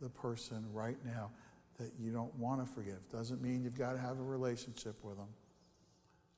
the 0.00 0.08
person 0.08 0.64
right 0.72 0.96
now 1.04 1.30
that 1.78 1.92
you 1.98 2.10
don't 2.10 2.34
want 2.36 2.64
to 2.64 2.72
forgive. 2.72 3.08
Doesn't 3.10 3.42
mean 3.42 3.62
you've 3.62 3.78
got 3.78 3.92
to 3.92 3.98
have 3.98 4.18
a 4.18 4.22
relationship 4.22 4.96
with 5.04 5.16
them, 5.16 5.28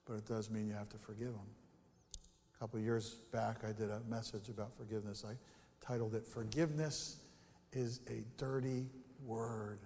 but 0.06 0.14
it 0.14 0.26
does 0.26 0.50
mean 0.50 0.66
you 0.66 0.74
have 0.74 0.88
to 0.90 0.98
forgive 0.98 1.32
them. 1.32 1.46
Couple 2.60 2.78
years 2.78 3.14
back, 3.32 3.64
I 3.66 3.72
did 3.72 3.88
a 3.88 4.02
message 4.06 4.50
about 4.50 4.74
forgiveness. 4.76 5.24
I 5.26 5.32
titled 5.82 6.14
it 6.14 6.26
Forgiveness 6.26 7.16
is 7.72 8.00
a 8.10 8.22
Dirty 8.36 8.84
Word. 9.24 9.78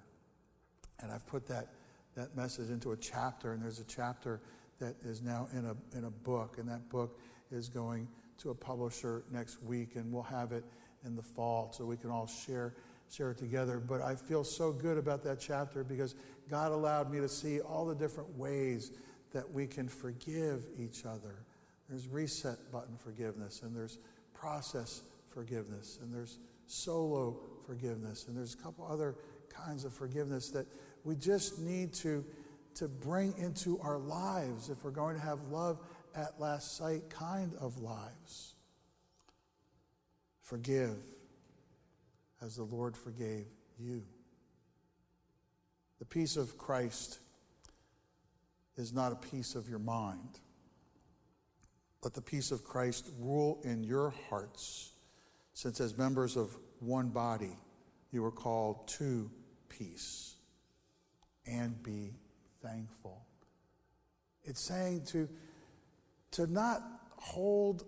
And 0.99 1.13
I've 1.13 1.25
put 1.25 1.47
that, 1.47 1.69
that 2.17 2.37
message 2.37 2.71
into 2.71 2.91
a 2.91 2.97
chapter, 2.97 3.53
and 3.53 3.63
there's 3.63 3.79
a 3.79 3.85
chapter 3.85 4.41
that 4.81 4.97
is 5.05 5.23
now 5.23 5.47
in 5.53 5.67
a, 5.67 5.97
in 5.97 6.07
a 6.07 6.11
book, 6.11 6.59
and 6.59 6.69
that 6.69 6.89
book 6.89 7.21
is 7.53 7.69
going 7.69 8.09
to 8.39 8.51
a 8.51 8.55
publisher 8.57 9.23
next 9.31 9.63
week, 9.63 9.95
and 9.95 10.13
we'll 10.13 10.25
have 10.25 10.51
it 10.51 10.65
in 11.07 11.15
the 11.15 11.23
fall 11.23 11.71
so 11.73 11.85
we 11.85 11.97
can 11.97 12.11
all 12.11 12.27
share 12.27 12.75
share 13.09 13.31
it 13.31 13.39
together. 13.39 13.79
But 13.79 14.01
I 14.01 14.17
feel 14.17 14.43
so 14.43 14.73
good 14.73 14.99
about 14.99 15.23
that 15.23 15.39
chapter 15.39 15.85
because 15.85 16.17
God 16.51 16.73
allowed 16.73 17.09
me 17.13 17.21
to 17.21 17.29
see 17.29 17.61
all 17.61 17.87
the 17.87 17.95
different 17.95 18.37
ways 18.37 18.91
that 19.33 19.49
we 19.49 19.69
can 19.69 19.89
forgive 19.89 20.67
each 20.77 21.05
other. 21.05 21.44
There's 21.89 22.09
reset 22.09 22.73
button 22.73 22.97
forgiveness, 22.97 23.63
and 23.63 23.77
there's 23.77 23.99
process 24.33 25.03
forgiveness, 25.29 25.99
and 26.03 26.15
there's 26.15 26.39
solo 26.67 27.41
forgiveness, 27.67 28.27
and 28.29 28.37
there's 28.37 28.55
a 28.55 28.59
couple 28.59 28.87
other 28.87 29.17
kinds 29.49 29.85
of 29.85 29.93
forgiveness 29.93 30.51
that 30.51 30.67
we 31.05 31.15
just 31.15 31.59
need 31.59 31.93
to, 31.93 32.25
to 32.75 32.89
bring 32.89 33.35
into 33.39 33.79
our 33.81 33.99
lives 33.99 34.71
if 34.71 34.83
we're 34.83 34.91
going 34.91 35.15
to 35.15 35.23
have 35.23 35.41
love 35.51 35.79
at 36.15 36.41
last 36.41 36.77
sight 36.77 37.11
kind 37.11 37.53
of 37.61 37.79
lives. 37.79 38.55
Forgive 40.41 40.97
as 42.41 42.57
the 42.57 42.65
Lord 42.65 42.97
forgave 42.97 43.47
you. 43.79 44.03
The 45.99 46.05
peace 46.05 46.37
of 46.37 46.59
Christ 46.59 47.19
is 48.77 48.93
not 48.93 49.13
a 49.13 49.17
peace 49.17 49.55
of 49.55 49.69
your 49.69 49.79
mind. 49.79 50.41
Let 52.05 52.13
the 52.13 52.21
peace 52.21 52.51
of 52.51 52.65
Christ 52.65 53.11
rule 53.19 53.61
in 53.65 53.83
your 53.83 54.15
hearts, 54.29 54.93
since 55.55 55.81
as 55.81 55.97
members 55.97 56.37
of 56.37 56.55
one 56.81 57.09
body, 57.09 57.57
you 58.13 58.23
are 58.27 58.31
called 58.31 58.87
to 58.89 59.31
peace 59.71 60.37
and 61.47 61.83
be 61.83 62.13
thankful. 62.63 63.25
It's 64.45 64.61
saying 64.61 65.07
to, 65.07 65.27
to 66.33 66.47
not 66.47 66.83
hold 67.17 67.85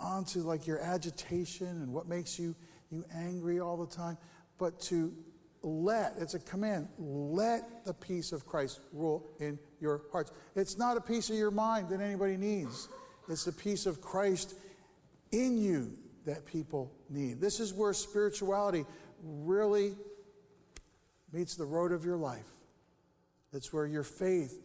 onto 0.00 0.40
like 0.40 0.66
your 0.66 0.80
agitation 0.80 1.66
and 1.66 1.92
what 1.92 2.08
makes 2.08 2.38
you 2.38 2.54
you 2.90 3.04
angry 3.14 3.60
all 3.60 3.76
the 3.76 3.94
time, 3.94 4.16
but 4.58 4.80
to 4.80 5.12
let, 5.62 6.14
it's 6.18 6.34
a 6.34 6.38
command, 6.38 6.88
let 6.98 7.84
the 7.84 7.92
peace 7.92 8.32
of 8.32 8.46
Christ 8.46 8.80
rule 8.92 9.28
in 9.40 9.58
your 9.80 10.02
hearts. 10.12 10.30
It's 10.54 10.78
not 10.78 10.96
a 10.96 11.00
piece 11.00 11.28
of 11.28 11.36
your 11.36 11.50
mind 11.50 11.88
that 11.88 12.00
anybody 12.00 12.36
needs, 12.36 12.88
it's 13.28 13.44
the 13.44 13.52
peace 13.52 13.86
of 13.86 14.00
Christ 14.00 14.54
in 15.32 15.58
you 15.58 15.92
that 16.24 16.46
people 16.46 16.92
need. 17.08 17.40
This 17.40 17.60
is 17.60 17.72
where 17.72 17.92
spirituality 17.92 18.84
really 19.22 19.94
meets 21.32 21.54
the 21.56 21.64
road 21.64 21.92
of 21.92 22.04
your 22.04 22.16
life. 22.16 22.46
It's 23.52 23.72
where 23.72 23.86
your 23.86 24.02
faith 24.02 24.60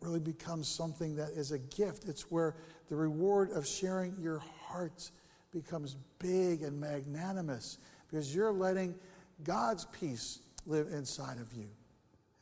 really 0.00 0.20
becomes 0.20 0.68
something 0.68 1.16
that 1.16 1.30
is 1.30 1.52
a 1.52 1.58
gift. 1.58 2.04
It's 2.08 2.30
where 2.30 2.54
the 2.88 2.96
reward 2.96 3.50
of 3.52 3.66
sharing 3.66 4.16
your 4.20 4.38
heart 4.38 5.10
becomes 5.52 5.96
big 6.18 6.62
and 6.62 6.78
magnanimous 6.78 7.78
because 8.08 8.34
you're 8.34 8.52
letting 8.52 8.94
God's 9.42 9.86
peace 9.86 10.40
live 10.66 10.88
inside 10.88 11.38
of 11.38 11.52
you. 11.54 11.68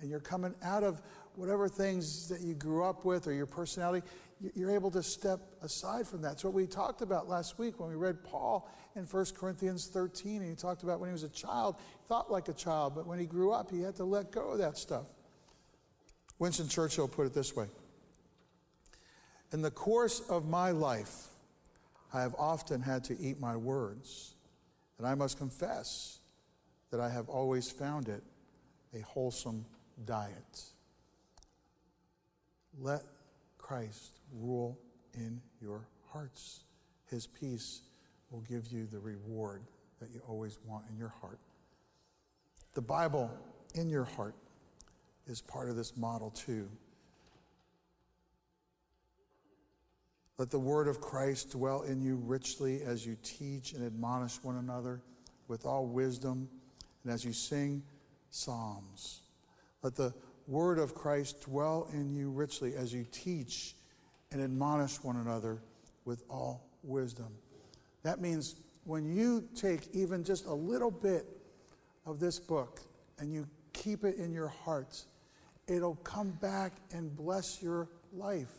And 0.00 0.10
you're 0.10 0.20
coming 0.20 0.54
out 0.62 0.82
of 0.82 1.00
whatever 1.36 1.68
things 1.68 2.28
that 2.28 2.40
you 2.40 2.54
grew 2.54 2.84
up 2.84 3.04
with 3.04 3.26
or 3.26 3.32
your 3.32 3.46
personality, 3.46 4.06
you're 4.54 4.70
able 4.70 4.90
to 4.90 5.02
step 5.02 5.40
aside 5.62 6.06
from 6.06 6.22
that. 6.22 6.32
It's 6.32 6.44
what 6.44 6.54
we 6.54 6.66
talked 6.66 7.02
about 7.02 7.28
last 7.28 7.58
week 7.58 7.80
when 7.80 7.88
we 7.88 7.96
read 7.96 8.22
Paul 8.24 8.68
in 8.96 9.04
1 9.04 9.26
Corinthians 9.36 9.86
13. 9.86 10.42
And 10.42 10.50
he 10.50 10.56
talked 10.56 10.82
about 10.82 11.00
when 11.00 11.08
he 11.08 11.12
was 11.12 11.22
a 11.22 11.28
child, 11.28 11.76
thought 12.08 12.30
like 12.30 12.48
a 12.48 12.52
child, 12.52 12.94
but 12.94 13.06
when 13.06 13.18
he 13.18 13.26
grew 13.26 13.52
up, 13.52 13.70
he 13.70 13.82
had 13.82 13.96
to 13.96 14.04
let 14.04 14.32
go 14.32 14.50
of 14.50 14.58
that 14.58 14.76
stuff. 14.76 15.06
Winston 16.38 16.68
Churchill 16.68 17.08
put 17.08 17.26
it 17.26 17.34
this 17.34 17.54
way 17.54 17.66
In 19.52 19.62
the 19.62 19.70
course 19.70 20.20
of 20.28 20.46
my 20.46 20.72
life, 20.72 21.28
I 22.12 22.20
have 22.20 22.34
often 22.38 22.80
had 22.80 23.04
to 23.04 23.18
eat 23.18 23.40
my 23.40 23.56
words, 23.56 24.34
and 24.98 25.06
I 25.06 25.14
must 25.14 25.38
confess 25.38 26.18
that 26.90 27.00
I 27.00 27.08
have 27.08 27.28
always 27.28 27.70
found 27.70 28.08
it 28.08 28.22
a 28.94 29.00
wholesome 29.00 29.64
diet. 30.04 30.62
Let 32.78 33.02
Christ 33.58 34.20
rule 34.38 34.78
in 35.14 35.40
your 35.60 35.88
hearts. 36.12 36.64
His 37.10 37.26
peace 37.26 37.82
will 38.30 38.40
give 38.42 38.68
you 38.68 38.86
the 38.86 38.98
reward 38.98 39.62
that 40.00 40.10
you 40.10 40.20
always 40.26 40.58
want 40.66 40.84
in 40.90 40.96
your 40.96 41.14
heart. 41.20 41.38
The 42.74 42.82
Bible 42.82 43.30
in 43.74 43.88
your 43.88 44.04
heart 44.04 44.34
is 45.26 45.40
part 45.40 45.70
of 45.70 45.76
this 45.76 45.96
model, 45.96 46.30
too. 46.30 46.68
Let 50.36 50.50
the 50.50 50.58
word 50.58 50.88
of 50.88 51.00
Christ 51.00 51.52
dwell 51.52 51.82
in 51.82 52.02
you 52.02 52.16
richly 52.16 52.82
as 52.82 53.06
you 53.06 53.16
teach 53.22 53.72
and 53.72 53.86
admonish 53.86 54.42
one 54.42 54.56
another 54.56 55.00
with 55.46 55.64
all 55.64 55.86
wisdom 55.86 56.48
and 57.04 57.12
as 57.12 57.24
you 57.24 57.32
sing 57.32 57.82
psalms. 58.30 59.22
Let 59.82 59.94
the 59.94 60.12
word 60.48 60.78
of 60.78 60.94
Christ 60.94 61.42
dwell 61.42 61.88
in 61.92 62.12
you 62.12 62.30
richly 62.30 62.74
as 62.74 62.92
you 62.92 63.06
teach 63.12 63.76
and 64.34 64.42
admonish 64.42 65.02
one 65.02 65.16
another 65.16 65.58
with 66.04 66.24
all 66.28 66.66
wisdom. 66.82 67.28
That 68.02 68.20
means 68.20 68.56
when 68.84 69.06
you 69.16 69.48
take 69.54 69.88
even 69.94 70.24
just 70.24 70.44
a 70.46 70.52
little 70.52 70.90
bit 70.90 71.24
of 72.04 72.18
this 72.18 72.40
book 72.40 72.80
and 73.18 73.32
you 73.32 73.46
keep 73.72 74.04
it 74.04 74.16
in 74.16 74.34
your 74.34 74.48
hearts, 74.48 75.06
it'll 75.68 75.94
come 75.96 76.32
back 76.42 76.72
and 76.92 77.16
bless 77.16 77.62
your 77.62 77.88
life. 78.12 78.50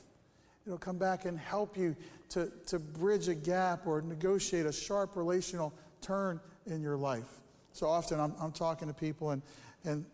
It'll 0.66 0.80
come 0.80 0.98
back 0.98 1.26
and 1.26 1.38
help 1.38 1.78
you 1.78 1.96
to, 2.30 2.50
to 2.68 2.80
bridge 2.80 3.28
a 3.28 3.36
gap 3.36 3.86
or 3.86 4.02
negotiate 4.02 4.66
a 4.66 4.72
sharp 4.72 5.16
relational 5.16 5.74
turn 6.02 6.40
in 6.66 6.82
your 6.82 6.98
life. 6.98 7.42
So 7.74 7.88
often 7.88 8.20
I'm, 8.20 8.34
I'm 8.40 8.54
talking 8.54 8.88
to 8.88 8.94
people 8.94 9.32
and, 9.32 9.42
and 9.84 10.06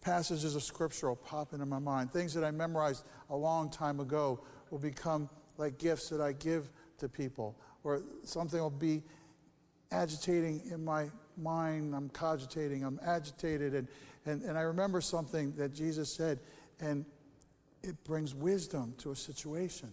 passages 0.00 0.54
of 0.54 0.62
scripture 0.62 1.08
will 1.08 1.16
pop 1.16 1.52
into 1.52 1.66
my 1.66 1.80
mind. 1.80 2.12
Things 2.12 2.32
that 2.34 2.44
I 2.44 2.52
memorized 2.52 3.04
a 3.30 3.36
long 3.36 3.68
time 3.68 3.98
ago 4.00 4.40
will 4.70 4.78
become 4.78 5.28
like 5.56 5.78
gifts 5.78 6.08
that 6.10 6.20
I 6.20 6.32
give 6.32 6.70
to 6.98 7.08
people, 7.08 7.56
or 7.84 8.02
something 8.24 8.60
will 8.60 8.70
be 8.70 9.02
agitating 9.90 10.62
in 10.70 10.84
my 10.84 11.10
mind. 11.36 11.94
I'm 11.94 12.08
cogitating, 12.10 12.84
I'm 12.84 13.00
agitated, 13.04 13.74
and, 13.74 13.88
and, 14.26 14.42
and 14.42 14.58
I 14.58 14.62
remember 14.62 15.00
something 15.00 15.52
that 15.56 15.74
Jesus 15.74 16.12
said, 16.12 16.40
and 16.80 17.04
it 17.82 18.02
brings 18.04 18.34
wisdom 18.34 18.94
to 18.98 19.12
a 19.12 19.16
situation. 19.16 19.90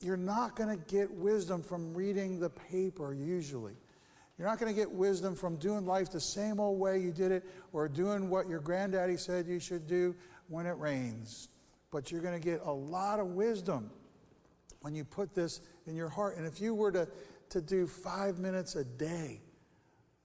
You're 0.00 0.16
not 0.16 0.56
going 0.56 0.68
to 0.68 0.84
get 0.86 1.10
wisdom 1.10 1.62
from 1.62 1.94
reading 1.94 2.40
the 2.40 2.50
paper 2.50 3.14
usually. 3.14 3.74
You're 4.38 4.48
not 4.48 4.58
going 4.58 4.74
to 4.74 4.78
get 4.78 4.90
wisdom 4.90 5.34
from 5.36 5.56
doing 5.56 5.86
life 5.86 6.10
the 6.10 6.20
same 6.20 6.58
old 6.58 6.78
way 6.78 6.98
you 6.98 7.12
did 7.12 7.30
it 7.30 7.44
or 7.72 7.88
doing 7.88 8.28
what 8.28 8.48
your 8.48 8.58
granddaddy 8.58 9.16
said 9.16 9.46
you 9.46 9.60
should 9.60 9.86
do 9.86 10.14
when 10.48 10.66
it 10.66 10.76
rains. 10.78 11.48
But 11.94 12.10
you're 12.10 12.22
going 12.22 12.34
to 12.34 12.44
get 12.44 12.60
a 12.64 12.72
lot 12.72 13.20
of 13.20 13.28
wisdom 13.28 13.88
when 14.80 14.96
you 14.96 15.04
put 15.04 15.32
this 15.32 15.60
in 15.86 15.94
your 15.94 16.08
heart. 16.08 16.36
And 16.36 16.44
if 16.44 16.60
you 16.60 16.74
were 16.74 16.90
to, 16.90 17.06
to 17.50 17.60
do 17.60 17.86
five 17.86 18.40
minutes 18.40 18.74
a 18.74 18.82
day 18.82 19.40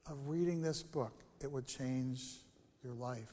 of 0.08 0.30
reading 0.30 0.64
this 0.64 0.82
book, 0.82 1.14
it 1.44 1.52
would 1.52 1.68
change 1.68 2.24
your 2.84 2.94
life. 2.94 3.32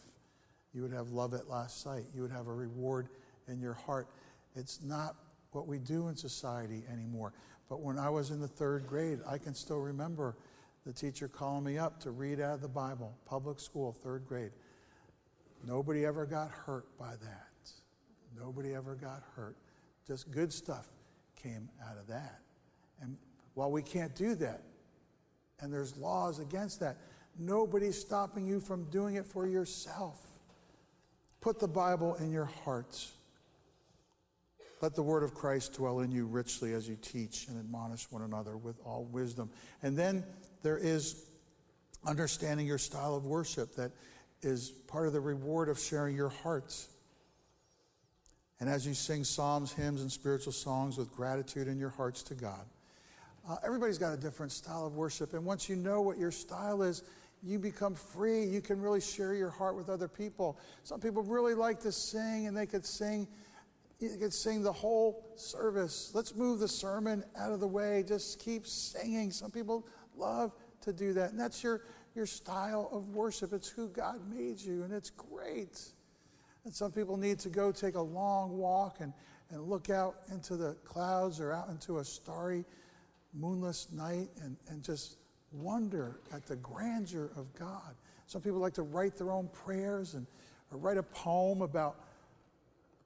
You 0.75 0.83
would 0.83 0.93
have 0.93 1.13
love 1.13 1.33
at 1.33 1.49
last 1.49 1.81
sight. 1.81 2.05
You 2.15 2.21
would 2.21 2.31
have 2.31 2.47
a 2.47 2.53
reward 2.53 3.09
in 3.49 3.59
your 3.59 3.73
heart. 3.73 4.07
It's 4.55 4.83
not 4.83 5.17
what 5.53 5.67
we 5.67 5.79
do 5.79 6.09
in 6.09 6.15
society 6.15 6.83
anymore. 6.93 7.33
But 7.71 7.81
when 7.81 7.99
I 7.99 8.11
was 8.11 8.33
in 8.33 8.39
the 8.39 8.49
third 8.49 8.87
grade, 8.87 9.21
I 9.27 9.39
can 9.39 9.55
still 9.55 9.81
remember 9.81 10.37
the 10.85 10.93
teacher 10.93 11.27
calling 11.27 11.65
me 11.65 11.79
up 11.79 12.01
to 12.01 12.11
read 12.11 12.41
out 12.41 12.57
of 12.57 12.61
the 12.61 12.69
Bible, 12.69 13.17
public 13.25 13.61
school, 13.61 13.93
third 13.95 14.27
grade. 14.27 14.53
Nobody 15.67 16.05
ever 16.05 16.27
got 16.27 16.51
hurt 16.51 16.85
by 16.99 17.13
that. 17.23 17.46
Nobody 18.39 18.75
ever 18.75 18.95
got 18.95 19.23
hurt. 19.35 19.57
Just 20.07 20.31
good 20.31 20.53
stuff 20.53 20.89
came 21.43 21.69
out 21.89 21.99
of 21.99 22.07
that. 22.09 22.41
And 23.01 23.17
while 23.55 23.71
we 23.71 23.83
can't 23.83 24.15
do 24.15 24.35
that, 24.37 24.63
and 25.61 25.73
there's 25.73 25.97
laws 25.97 26.39
against 26.39 26.81
that, 26.81 26.97
Nobody's 27.39 27.99
stopping 27.99 28.47
you 28.47 28.61
from 28.61 28.85
doing 28.85 29.17
it 29.17 29.27
for 29.27 29.47
yourself. 29.47 30.21
Put 31.41 31.59
the 31.61 31.69
Bible 31.69 32.15
in 32.15 32.31
your 32.31 32.47
hearts. 32.65 33.13
Let 34.81 34.95
the 34.95 35.03
word 35.03 35.23
of 35.23 35.35
Christ 35.35 35.75
dwell 35.75 36.01
in 36.01 36.11
you 36.11 36.27
richly 36.27 36.73
as 36.73 36.89
you 36.89 36.97
teach 36.97 37.47
and 37.49 37.59
admonish 37.59 38.11
one 38.11 38.23
another 38.23 38.57
with 38.57 38.77
all 38.85 39.05
wisdom. 39.05 39.51
And 39.83 39.97
then 39.97 40.25
there 40.63 40.79
is 40.79 41.27
understanding 42.07 42.67
your 42.67 42.79
style 42.79 43.15
of 43.15 43.27
worship 43.27 43.75
that 43.77 43.93
is 44.43 44.71
part 44.71 45.07
of 45.07 45.13
the 45.13 45.21
reward 45.21 45.69
of 45.69 45.79
sharing 45.79 46.17
your 46.17 46.29
hearts. 46.29 46.89
And 48.59 48.69
as 48.69 48.87
you 48.87 48.95
sing 48.95 49.25
psalms, 49.25 49.73
hymns, 49.73 50.01
and 50.01 50.11
spiritual 50.11 50.53
songs 50.53 50.97
with 50.97 51.13
gratitude 51.13 51.69
in 51.69 51.79
your 51.79 51.91
hearts 51.91 52.23
to 52.25 52.35
God, 52.35 52.65
uh, 53.49 53.57
everybody's 53.65 53.99
got 53.99 54.13
a 54.13 54.17
different 54.17 54.51
style 54.51 54.87
of 54.87 54.97
worship. 54.97 55.35
And 55.35 55.45
once 55.45 55.69
you 55.69 55.77
know 55.77 56.01
what 56.01 56.19
your 56.19 56.31
style 56.31 56.83
is, 56.83 57.03
you 57.43 57.59
become 57.59 57.95
free. 57.95 58.45
You 58.45 58.61
can 58.61 58.81
really 58.81 59.01
share 59.01 59.35
your 59.35 59.51
heart 59.51 59.77
with 59.77 59.89
other 59.89 60.09
people. 60.09 60.59
Some 60.83 61.01
people 61.01 61.23
really 61.23 61.55
like 61.55 61.81
to 61.81 61.93
sing, 61.93 62.47
and 62.47 62.57
they 62.57 62.67
could 62.67 62.85
sing. 62.85 63.29
You 64.01 64.11
could 64.19 64.33
sing 64.33 64.63
the 64.63 64.73
whole 64.73 65.33
service. 65.37 66.11
Let's 66.15 66.35
move 66.35 66.59
the 66.59 66.69
sermon 66.69 67.25
out 67.39 67.53
of 67.53 67.61
the 67.61 67.69
way. 67.69 68.05
Just 68.07 68.41
keep 68.41 68.67
singing. 68.67 69.31
Some 69.31 69.51
people 69.51 69.87
love 70.17 70.53
to 70.83 70.93
do 70.93 71.13
that. 71.13 71.31
And 71.31 71.41
that's 71.41 71.63
your, 71.63 71.83
your 72.15 72.27
style 72.27 72.89
of 72.93 73.11
worship. 73.11 73.53
It's 73.53 73.69
who 73.69 73.89
God 73.89 74.21
made 74.29 74.61
you, 74.61 74.83
and 74.83 74.93
it's 74.93 75.11
great. 75.11 75.81
And 76.67 76.75
some 76.75 76.91
people 76.91 77.17
need 77.17 77.39
to 77.39 77.49
go 77.49 77.71
take 77.71 77.95
a 77.95 78.03
long 78.03 78.59
walk 78.59 78.97
and, 78.99 79.13
and 79.51 79.63
look 79.63 79.89
out 79.89 80.17
into 80.33 80.57
the 80.57 80.75
clouds 80.85 81.39
or 81.39 81.53
out 81.53 81.69
into 81.69 81.99
a 81.99 82.05
starry, 82.05 82.65
moonless 83.33 83.87
night 83.93 84.31
and, 84.43 84.57
and 84.69 84.83
just 84.83 85.19
wonder 85.53 86.19
at 86.35 86.45
the 86.45 86.57
grandeur 86.57 87.31
of 87.37 87.55
God. 87.55 87.95
Some 88.27 88.43
people 88.43 88.59
like 88.59 88.75
to 88.75 88.83
write 88.83 89.17
their 89.17 89.31
own 89.31 89.49
prayers 89.53 90.15
and 90.15 90.27
or 90.73 90.79
write 90.79 90.99
a 90.99 91.05
poem 91.05 91.63
about 91.63 92.01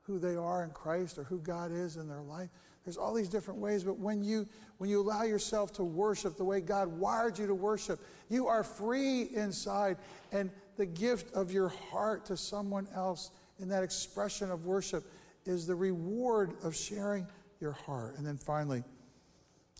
who 0.04 0.18
they 0.18 0.36
are 0.36 0.64
in 0.64 0.70
Christ 0.70 1.18
or 1.18 1.24
who 1.24 1.38
God 1.38 1.70
is 1.70 1.96
in 1.96 2.08
their 2.08 2.22
life. 2.22 2.48
There's 2.86 2.96
all 2.96 3.12
these 3.12 3.28
different 3.28 3.60
ways, 3.60 3.84
but 3.84 3.98
when 3.98 4.24
you 4.24 4.48
when 4.78 4.88
you 4.88 5.02
allow 5.02 5.24
yourself 5.24 5.70
to 5.74 5.84
worship 5.84 6.38
the 6.38 6.44
way 6.44 6.62
God 6.62 6.88
wired 6.88 7.38
you 7.38 7.46
to 7.46 7.54
worship, 7.54 8.00
you 8.30 8.46
are 8.46 8.64
free 8.64 9.24
inside 9.34 9.98
and 10.32 10.50
the 10.78 10.86
gift 10.86 11.34
of 11.34 11.52
your 11.52 11.68
heart 11.68 12.24
to 12.24 12.38
someone 12.38 12.88
else 12.94 13.30
in 13.60 13.68
that 13.68 13.82
expression 13.82 14.50
of 14.50 14.66
worship 14.66 15.04
is 15.44 15.66
the 15.66 15.74
reward 15.74 16.54
of 16.62 16.74
sharing 16.74 17.26
your 17.60 17.72
heart. 17.72 18.16
And 18.18 18.26
then 18.26 18.36
finally, 18.36 18.84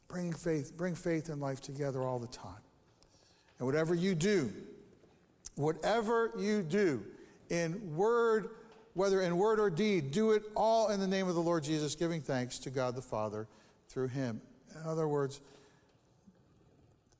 bringing 0.08 0.32
faith, 0.32 0.76
bring 0.76 0.94
faith 0.94 1.28
and 1.28 1.40
life 1.40 1.60
together 1.60 2.02
all 2.02 2.18
the 2.18 2.28
time. 2.28 2.62
And 3.58 3.66
whatever 3.66 3.94
you 3.94 4.14
do, 4.14 4.52
whatever 5.56 6.32
you 6.38 6.62
do 6.62 7.02
in 7.50 7.94
word, 7.94 8.50
whether 8.94 9.20
in 9.20 9.36
word 9.36 9.60
or 9.60 9.70
deed, 9.70 10.10
do 10.10 10.32
it 10.32 10.42
all 10.56 10.88
in 10.88 11.00
the 11.00 11.06
name 11.06 11.28
of 11.28 11.34
the 11.34 11.40
Lord 11.40 11.64
Jesus, 11.64 11.94
giving 11.94 12.20
thanks 12.20 12.58
to 12.60 12.70
God 12.70 12.94
the 12.94 13.02
Father 13.02 13.46
through 13.88 14.08
him. 14.08 14.40
In 14.74 14.88
other 14.88 15.08
words, 15.08 15.40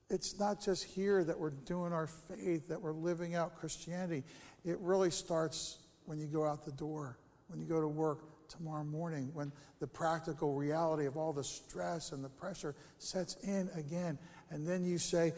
it's 0.09 0.37
not 0.39 0.61
just 0.61 0.83
here 0.83 1.23
that 1.23 1.39
we're 1.39 1.51
doing 1.51 1.93
our 1.93 2.07
faith, 2.07 2.67
that 2.67 2.81
we're 2.81 2.91
living 2.91 3.35
out 3.35 3.55
Christianity. 3.55 4.23
It 4.65 4.77
really 4.79 5.09
starts 5.09 5.77
when 6.05 6.19
you 6.19 6.27
go 6.27 6.45
out 6.45 6.65
the 6.65 6.71
door, 6.71 7.17
when 7.47 7.59
you 7.59 7.65
go 7.65 7.81
to 7.81 7.87
work 7.87 8.19
tomorrow 8.49 8.83
morning, 8.83 9.31
when 9.33 9.51
the 9.79 9.87
practical 9.87 10.53
reality 10.53 11.05
of 11.05 11.17
all 11.17 11.33
the 11.33 11.43
stress 11.43 12.11
and 12.11 12.23
the 12.23 12.29
pressure 12.29 12.75
sets 12.97 13.35
in 13.43 13.69
again. 13.75 14.17
And 14.49 14.67
then 14.67 14.83
you 14.83 14.97
say, 14.97 15.33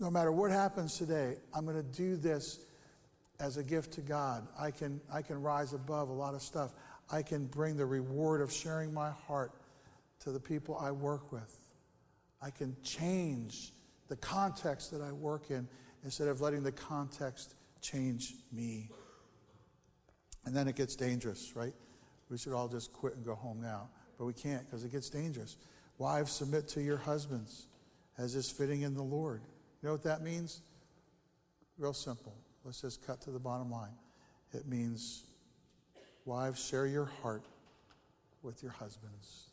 no 0.00 0.10
matter 0.10 0.30
what 0.30 0.50
happens 0.50 0.96
today, 0.96 1.36
I'm 1.54 1.64
going 1.64 1.76
to 1.76 1.96
do 1.96 2.16
this 2.16 2.60
as 3.40 3.56
a 3.56 3.62
gift 3.62 3.92
to 3.94 4.00
God. 4.00 4.46
I 4.58 4.70
can, 4.70 5.00
I 5.12 5.22
can 5.22 5.42
rise 5.42 5.72
above 5.72 6.08
a 6.08 6.12
lot 6.12 6.34
of 6.34 6.42
stuff. 6.42 6.72
I 7.10 7.22
can 7.22 7.46
bring 7.46 7.76
the 7.76 7.86
reward 7.86 8.40
of 8.40 8.52
sharing 8.52 8.92
my 8.92 9.10
heart 9.10 9.52
to 10.20 10.30
the 10.30 10.40
people 10.40 10.76
I 10.76 10.90
work 10.90 11.32
with. 11.32 11.60
I 12.40 12.50
can 12.50 12.76
change 12.82 13.72
the 14.08 14.16
context 14.16 14.90
that 14.92 15.02
I 15.02 15.12
work 15.12 15.50
in 15.50 15.68
instead 16.04 16.28
of 16.28 16.40
letting 16.40 16.62
the 16.62 16.72
context 16.72 17.54
change 17.80 18.34
me. 18.52 18.90
And 20.48 20.56
then 20.56 20.66
it 20.66 20.76
gets 20.76 20.96
dangerous, 20.96 21.52
right? 21.54 21.74
We 22.30 22.38
should 22.38 22.54
all 22.54 22.68
just 22.68 22.90
quit 22.94 23.14
and 23.14 23.22
go 23.22 23.34
home 23.34 23.60
now. 23.60 23.90
But 24.16 24.24
we 24.24 24.32
can't 24.32 24.64
because 24.64 24.82
it 24.82 24.90
gets 24.90 25.10
dangerous. 25.10 25.58
Wives, 25.98 26.32
submit 26.32 26.68
to 26.68 26.80
your 26.80 26.96
husbands 26.96 27.66
as 28.16 28.34
is 28.34 28.50
fitting 28.50 28.80
in 28.80 28.94
the 28.94 29.02
Lord. 29.02 29.42
You 29.82 29.88
know 29.88 29.92
what 29.92 30.04
that 30.04 30.22
means? 30.22 30.62
Real 31.76 31.92
simple. 31.92 32.34
Let's 32.64 32.80
just 32.80 33.06
cut 33.06 33.20
to 33.22 33.30
the 33.30 33.38
bottom 33.38 33.70
line. 33.70 33.92
It 34.54 34.66
means, 34.66 35.24
wives, 36.24 36.66
share 36.66 36.86
your 36.86 37.10
heart 37.20 37.44
with 38.42 38.62
your 38.62 38.72
husbands. 38.72 39.50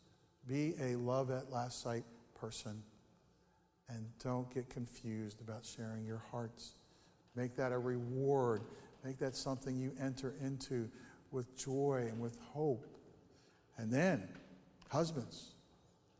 Be 0.48 0.76
a 0.82 0.96
love 0.96 1.30
at 1.30 1.52
last 1.52 1.84
sight 1.84 2.06
person. 2.40 2.82
And 3.90 4.06
don't 4.24 4.50
get 4.54 4.70
confused 4.70 5.42
about 5.42 5.66
sharing 5.66 6.06
your 6.06 6.24
hearts. 6.32 6.76
Make 7.36 7.58
that 7.58 7.74
a 7.74 7.78
reward. 7.78 8.62
Make 9.06 9.20
that 9.20 9.36
something 9.36 9.78
you 9.78 9.92
enter 10.02 10.34
into 10.44 10.90
with 11.30 11.56
joy 11.56 12.08
and 12.10 12.20
with 12.20 12.40
hope. 12.40 12.88
And 13.78 13.92
then, 13.94 14.28
husbands, 14.90 15.52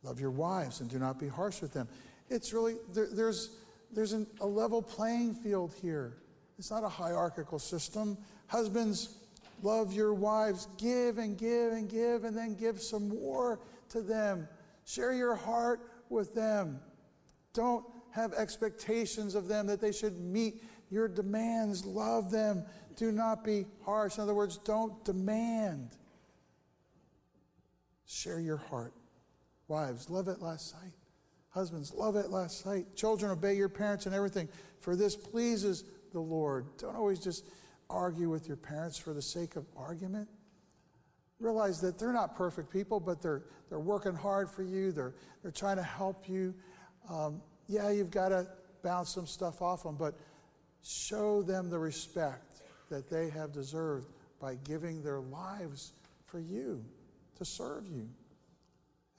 love 0.04 0.20
your 0.20 0.30
wives 0.30 0.82
and 0.82 0.90
do 0.90 1.00
not 1.00 1.20
be 1.20 1.28
harsh 1.28 1.62
with 1.62 1.74
them. 1.74 1.88
It's 2.30 2.54
really, 2.54 2.76
there, 2.94 3.08
there's, 3.12 3.58
there's 3.92 4.14
an, 4.14 4.28
a 4.40 4.46
level 4.46 4.84
playing 4.84 5.34
field 5.34 5.74
here. 5.82 6.18
It's 6.60 6.70
not 6.70 6.84
a 6.84 6.90
hierarchical 6.90 7.58
system. 7.58 8.20
Husbands, 8.46 9.16
love 9.64 9.92
your 9.92 10.14
wives, 10.14 10.68
give 10.78 11.18
and 11.18 11.36
give 11.40 11.74
and 11.74 11.90
give, 11.90 12.24
and 12.24 12.38
then 12.38 12.54
give 12.54 12.80
some 12.80 13.10
more 13.10 13.60
to 13.90 14.02
them. 14.02 14.48
Share 14.86 15.14
your 15.14 15.34
heart 15.34 15.80
with 16.10 16.36
them. 16.36 16.80
Don't 17.52 17.84
have 18.12 18.34
expectations 18.34 19.34
of 19.34 19.48
them 19.48 19.66
that 19.68 19.82
they 19.82 19.92
should 19.92 20.20
meet 20.20 20.62
your 20.96 21.10
demands. 21.10 21.86
Love 21.86 22.32
them. 22.32 22.64
Do 22.96 23.12
not 23.12 23.44
be 23.44 23.66
harsh. 23.84 24.16
In 24.16 24.24
other 24.24 24.34
words, 24.34 24.58
don't 24.60 25.04
demand. 25.04 25.90
Share 28.08 28.40
your 28.40 28.58
heart. 28.58 28.94
Wives, 29.68 30.10
love 30.10 30.30
at 30.30 30.42
last 30.42 30.72
sight. 30.72 30.94
Husbands, 31.50 31.94
love 31.94 32.16
at 32.16 32.32
last 32.32 32.64
sight. 32.64 32.96
Children, 32.96 33.32
obey 33.32 33.56
your 33.56 33.68
parents 33.68 34.06
and 34.06 34.16
everything, 34.16 34.48
for 34.80 34.96
this 34.96 35.18
pleases 35.18 35.84
the 36.14 36.20
Lord. 36.20 36.66
Don't 36.78 36.96
always 36.96 37.20
just 37.20 37.46
argue 37.90 38.30
with 38.30 38.48
your 38.48 38.58
parents 38.58 38.98
for 38.98 39.14
the 39.14 39.22
sake 39.22 39.58
of 39.58 39.66
argument. 39.76 40.30
Realize 41.42 41.82
that 41.82 42.00
they're 42.00 42.14
not 42.14 42.38
perfect 42.38 42.72
people, 42.72 43.02
but 43.02 43.22
they're, 43.22 43.44
they're 43.70 43.80
working 43.80 44.16
hard 44.16 44.50
for 44.50 44.64
you. 44.64 44.94
They're, 44.94 45.14
they're 45.42 45.52
trying 45.52 45.78
to 45.78 45.84
help 45.84 46.30
you. 46.30 46.54
Um, 47.10 47.42
yeah, 47.68 47.90
you've 47.90 48.12
got 48.12 48.30
to 48.30 48.48
bounce 48.82 49.14
some 49.14 49.28
stuff 49.28 49.62
off 49.62 49.84
them, 49.84 49.98
but 49.98 50.16
show 50.86 51.42
them 51.42 51.70
the 51.70 51.80
respect 51.80 52.62
that 52.90 53.10
they 53.10 53.30
have 53.30 53.52
deserved 53.52 54.08
by 54.40 54.56
giving 54.64 55.02
their 55.02 55.20
lives 55.20 55.94
for 56.26 56.40
you, 56.40 56.84
to 57.38 57.46
serve 57.46 57.88
you. 57.88 58.08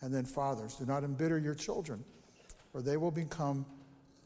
And 0.00 0.14
then, 0.14 0.24
fathers, 0.24 0.76
do 0.76 0.86
not 0.86 1.02
embitter 1.02 1.38
your 1.38 1.54
children, 1.54 2.04
or 2.72 2.82
they 2.82 2.96
will 2.96 3.10
become 3.10 3.66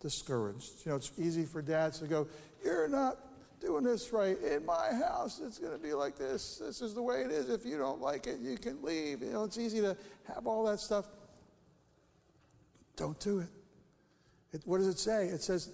discouraged. 0.01 0.85
You 0.85 0.91
know, 0.91 0.97
it's 0.97 1.13
easy 1.17 1.45
for 1.45 1.63
dads 1.63 2.01
to 2.01 2.07
go, 2.07 2.27
You're 2.65 2.89
not 2.89 3.19
doing 3.61 3.85
this 3.85 4.13
right. 4.13 4.39
In 4.43 4.67
my 4.67 4.91
house, 4.93 5.41
it's 5.45 5.59
going 5.59 5.73
to 5.73 5.79
be 5.79 5.93
like 5.93 6.17
this. 6.17 6.59
This 6.59 6.81
is 6.81 6.95
the 6.95 7.03
way 7.03 7.23
it 7.23 7.31
is. 7.31 7.49
If 7.49 7.65
you 7.65 7.79
don't 7.79 8.01
like 8.01 8.27
it, 8.27 8.41
you 8.41 8.57
can 8.57 8.83
leave. 8.83 9.23
You 9.23 9.33
know, 9.33 9.45
it's 9.45 9.59
easy 9.59 9.81
to 9.81 9.97
have 10.35 10.47
all 10.47 10.65
that 10.65 10.81
stuff. 10.81 11.07
Don't 12.97 13.19
do 13.21 13.41
it. 13.41 13.49
it 14.53 14.63
what 14.65 14.79
does 14.79 14.89
it 14.89 14.99
say? 14.99 15.27
It 15.27 15.43
says, 15.43 15.71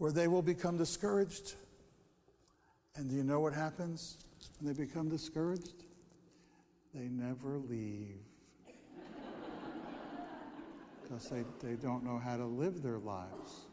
Where 0.00 0.12
they 0.12 0.28
will 0.28 0.40
become 0.40 0.78
discouraged. 0.78 1.56
And 2.96 3.10
do 3.10 3.16
you 3.16 3.22
know 3.22 3.38
what 3.40 3.52
happens 3.52 4.16
when 4.58 4.72
they 4.72 4.86
become 4.86 5.10
discouraged? 5.10 5.84
They 6.94 7.06
never 7.08 7.58
leave 7.58 8.16
because 11.02 11.28
they, 11.28 11.44
they 11.62 11.74
don't 11.74 12.02
know 12.02 12.16
how 12.16 12.38
to 12.38 12.46
live 12.46 12.82
their 12.82 12.96
lives. 12.96 13.66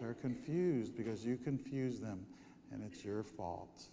They're 0.00 0.14
confused 0.14 0.96
because 0.96 1.24
you 1.24 1.36
confuse 1.36 2.00
them, 2.00 2.26
and 2.72 2.82
it's 2.82 3.04
your 3.04 3.22
fault. 3.22 3.84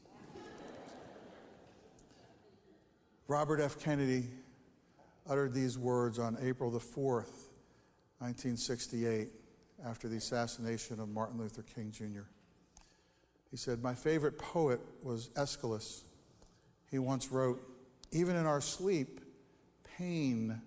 Robert 3.28 3.60
F. 3.60 3.80
Kennedy 3.80 4.24
uttered 5.30 5.54
these 5.54 5.78
words 5.78 6.18
on 6.18 6.40
April 6.42 6.72
the 6.72 6.80
4th, 6.80 7.52
1968, 8.18 9.30
after 9.86 10.08
the 10.08 10.18
assassination 10.18 11.00
of 11.00 11.10
Martin 11.10 11.40
Luther 11.40 11.64
King 11.64 11.92
Jr. 11.92 12.24
He 13.52 13.58
said, 13.58 13.82
My 13.82 13.94
favorite 13.94 14.38
poet 14.38 14.80
was 15.04 15.30
Aeschylus. 15.36 16.04
He 16.90 17.00
once 17.00 17.32
wrote, 17.32 17.62
Even 18.12 18.36
in 18.36 18.46
our 18.46 18.62
sleep, 18.62 19.22
pain 19.98 20.62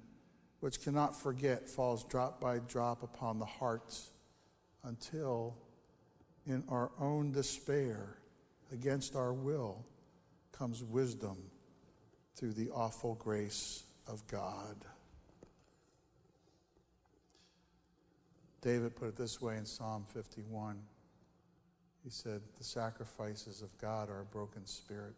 which 0.61 0.83
cannot 0.83 1.21
forget 1.21 1.69
falls 1.69 2.05
drop 2.05 2.41
by 2.41 2.59
drop 2.59 3.03
upon 3.03 3.39
the 3.39 3.47
heart 3.47 3.99
until 4.85 5.57
in 6.47 6.63
our 6.69 6.91
own 7.01 7.33
despair 7.33 8.17
against 8.73 9.17
our 9.17 9.33
will 9.33 9.85
comes 10.53 10.83
wisdom 10.83 11.37
through 12.37 12.53
the 12.53 12.71
awful 12.71 13.15
grace 13.15 13.85
of 14.07 14.27
God. 14.27 14.77
David 18.63 18.95
put 18.95 19.09
it 19.09 19.17
this 19.17 19.41
way 19.41 19.57
in 19.57 19.65
Psalm 19.65 20.05
51. 20.13 20.77
He 22.05 22.11
said, 22.11 22.41
The 22.59 22.65
sacrifices 22.65 23.63
of 23.63 23.77
God 23.79 24.11
are 24.11 24.21
a 24.21 24.25
broken 24.25 24.67
spirit, 24.67 25.15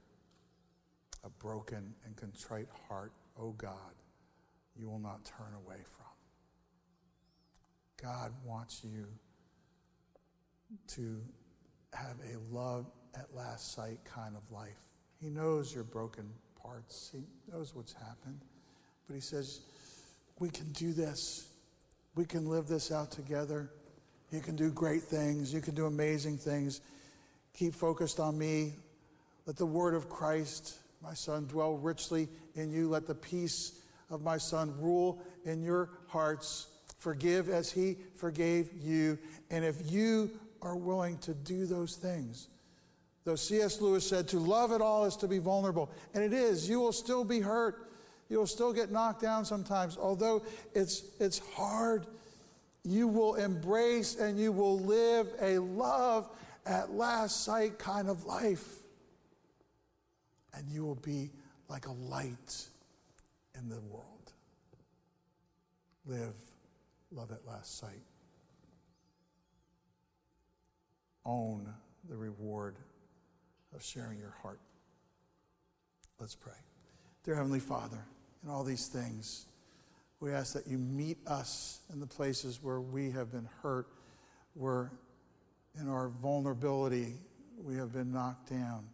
a 1.25 1.29
broken 1.29 1.95
and 2.05 2.17
contrite 2.17 2.69
heart, 2.89 3.13
O 3.39 3.51
God, 3.51 3.95
you 4.77 4.89
will 4.89 4.99
not 4.99 5.25
turn 5.25 5.55
away 5.65 5.81
from. 5.97 6.07
God 8.01 8.33
wants 8.45 8.83
you 8.85 9.07
to 10.95 11.21
have 11.93 12.17
a 12.33 12.55
love 12.55 12.87
at 13.15 13.35
last 13.35 13.75
sight 13.75 13.99
kind 14.05 14.37
of 14.37 14.43
life. 14.51 14.79
He 15.21 15.29
knows 15.29 15.75
your 15.75 15.85
broken 15.85 16.29
parts, 16.61 17.11
He 17.13 17.23
knows 17.53 17.75
what's 17.75 17.93
happened. 17.93 18.41
But 19.07 19.15
He 19.15 19.21
says, 19.21 19.61
We 20.39 20.49
can 20.49 20.71
do 20.73 20.93
this. 20.93 21.52
We 22.15 22.25
can 22.25 22.49
live 22.49 22.69
this 22.69 22.93
out 22.93 23.11
together. 23.11 23.71
You 24.31 24.41
can 24.41 24.55
do 24.57 24.71
great 24.71 25.03
things. 25.03 25.53
You 25.53 25.61
can 25.61 25.75
do 25.75 25.87
amazing 25.87 26.39
things. 26.39 26.81
Keep 27.55 27.75
focused 27.75 28.21
on 28.21 28.39
me. 28.39 28.75
Let 29.47 29.57
the 29.57 29.67
word 29.67 29.95
of 29.95 30.09
Christ, 30.09 30.79
my 31.03 31.15
son, 31.15 31.47
dwell 31.47 31.75
richly 31.75 32.29
in 32.55 32.71
you. 32.71 32.89
Let 32.89 33.07
the 33.07 33.15
peace 33.15 33.81
of 34.11 34.23
my 34.23 34.37
son 34.37 34.75
rule 34.79 35.23
in 35.45 35.63
your 35.63 35.91
hearts. 36.07 36.69
Forgive 36.99 37.49
as 37.49 37.73
he 37.73 37.97
forgave 38.15 38.71
you. 38.81 39.19
And 39.51 39.65
if 39.65 39.91
you 39.91 40.31
are 40.61 40.77
willing 40.77 41.19
to 41.19 41.35
do 41.35 41.67
those 41.67 41.97
things, 41.97 42.49
though 43.25 43.37
C.S. 43.37 43.81
Lewis 43.81 44.09
said, 44.09 44.29
to 44.29 44.39
love 44.39 44.71
at 44.71 44.81
all 44.81 45.05
is 45.07 45.17
to 45.17 45.29
be 45.29 45.39
vulnerable. 45.39 45.91
And 46.15 46.23
it 46.23 46.33
is. 46.33 46.69
You 46.69 46.79
will 46.79 46.93
still 46.93 47.25
be 47.25 47.41
hurt. 47.41 47.92
You'll 48.33 48.47
still 48.47 48.73
get 48.73 48.91
knocked 48.91 49.21
down 49.21 49.45
sometimes. 49.45 49.99
Although 49.99 50.43
it's, 50.75 51.03
it's 51.21 51.39
hard, 51.55 52.07
you 52.83 53.07
will 53.07 53.35
embrace 53.35 54.17
and 54.17 54.41
you 54.41 54.53
will 54.53 54.81
live 54.81 55.29
a 55.39 55.59
love 55.59 56.31
at 56.65 56.95
last 56.95 57.45
sight 57.45 57.79
kind 57.79 58.09
of 58.09 58.25
life. 58.25 58.67
And 60.55 60.67
you 60.71 60.83
will 60.83 60.95
be 60.95 61.29
like 61.69 61.87
a 61.87 61.93
light 61.93 62.69
in 63.55 63.69
the 63.69 63.81
world. 63.81 64.33
Live 66.07 66.35
love 67.11 67.33
at 67.33 67.47
last 67.47 67.79
sight. 67.79 68.01
Own 71.27 71.69
the 72.09 72.17
reward 72.17 72.77
of 73.75 73.83
sharing 73.85 74.19
your 74.19 74.35
heart. 74.41 74.61
Let's 76.19 76.35
pray. 76.35 76.55
Dear 77.25 77.35
Heavenly 77.35 77.61
Father, 77.61 77.99
in 78.43 78.51
all 78.51 78.65
these 78.65 78.87
things, 78.87 79.47
we 80.21 80.33
ask 80.33 80.55
that 80.55 80.67
you 80.67 80.79
meet 80.79 81.19
us 81.27 81.81
in 81.93 82.01
the 82.01 82.07
places 82.07 82.61
where 82.63 82.81
we 82.81 83.11
have 83.11 83.33
been 83.33 83.49
hurt, 83.63 83.89
where 84.55 84.93
in 85.81 85.89
our 85.89 86.09
vulnerability 86.09 87.15
we 87.63 87.77
have 87.77 87.93
been 87.93 88.13
knocked 88.13 88.51
down, 88.51 88.85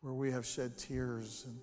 where 0.00 0.12
we 0.12 0.30
have 0.30 0.44
shed 0.44 0.76
tears 0.76 1.46
and 1.46 1.58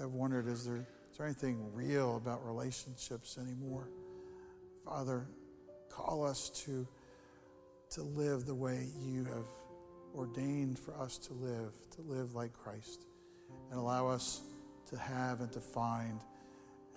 have 0.00 0.12
wondered 0.12 0.46
is 0.46 0.66
there, 0.66 0.76
is 1.10 1.18
there 1.18 1.26
anything 1.26 1.58
real 1.74 2.16
about 2.16 2.44
relationships 2.44 3.38
anymore? 3.38 3.88
Father, 4.84 5.26
call 5.88 6.24
us 6.24 6.50
to, 6.50 6.86
to 7.90 8.02
live 8.02 8.46
the 8.46 8.54
way 8.54 8.88
you 9.04 9.24
have 9.24 9.46
ordained 10.14 10.78
for 10.78 10.98
us 11.00 11.18
to 11.18 11.32
live, 11.34 11.72
to 11.90 12.02
live 12.02 12.34
like 12.34 12.52
Christ, 12.52 13.04
and 13.70 13.78
allow 13.78 14.08
us 14.08 14.42
to 14.90 14.98
have 14.98 15.40
and 15.40 15.52
to 15.52 15.60
find 15.60 16.20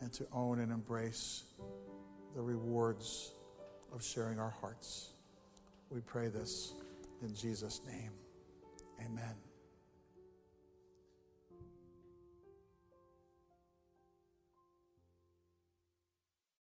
and 0.01 0.11
to 0.13 0.25
own 0.33 0.59
and 0.59 0.71
embrace 0.71 1.43
the 2.35 2.41
rewards 2.41 3.33
of 3.93 4.03
sharing 4.03 4.39
our 4.39 4.53
hearts. 4.61 5.13
We 5.89 6.01
pray 6.01 6.29
this 6.29 6.73
in 7.21 7.35
Jesus' 7.35 7.81
name. 7.85 8.11
Amen. 9.05 9.50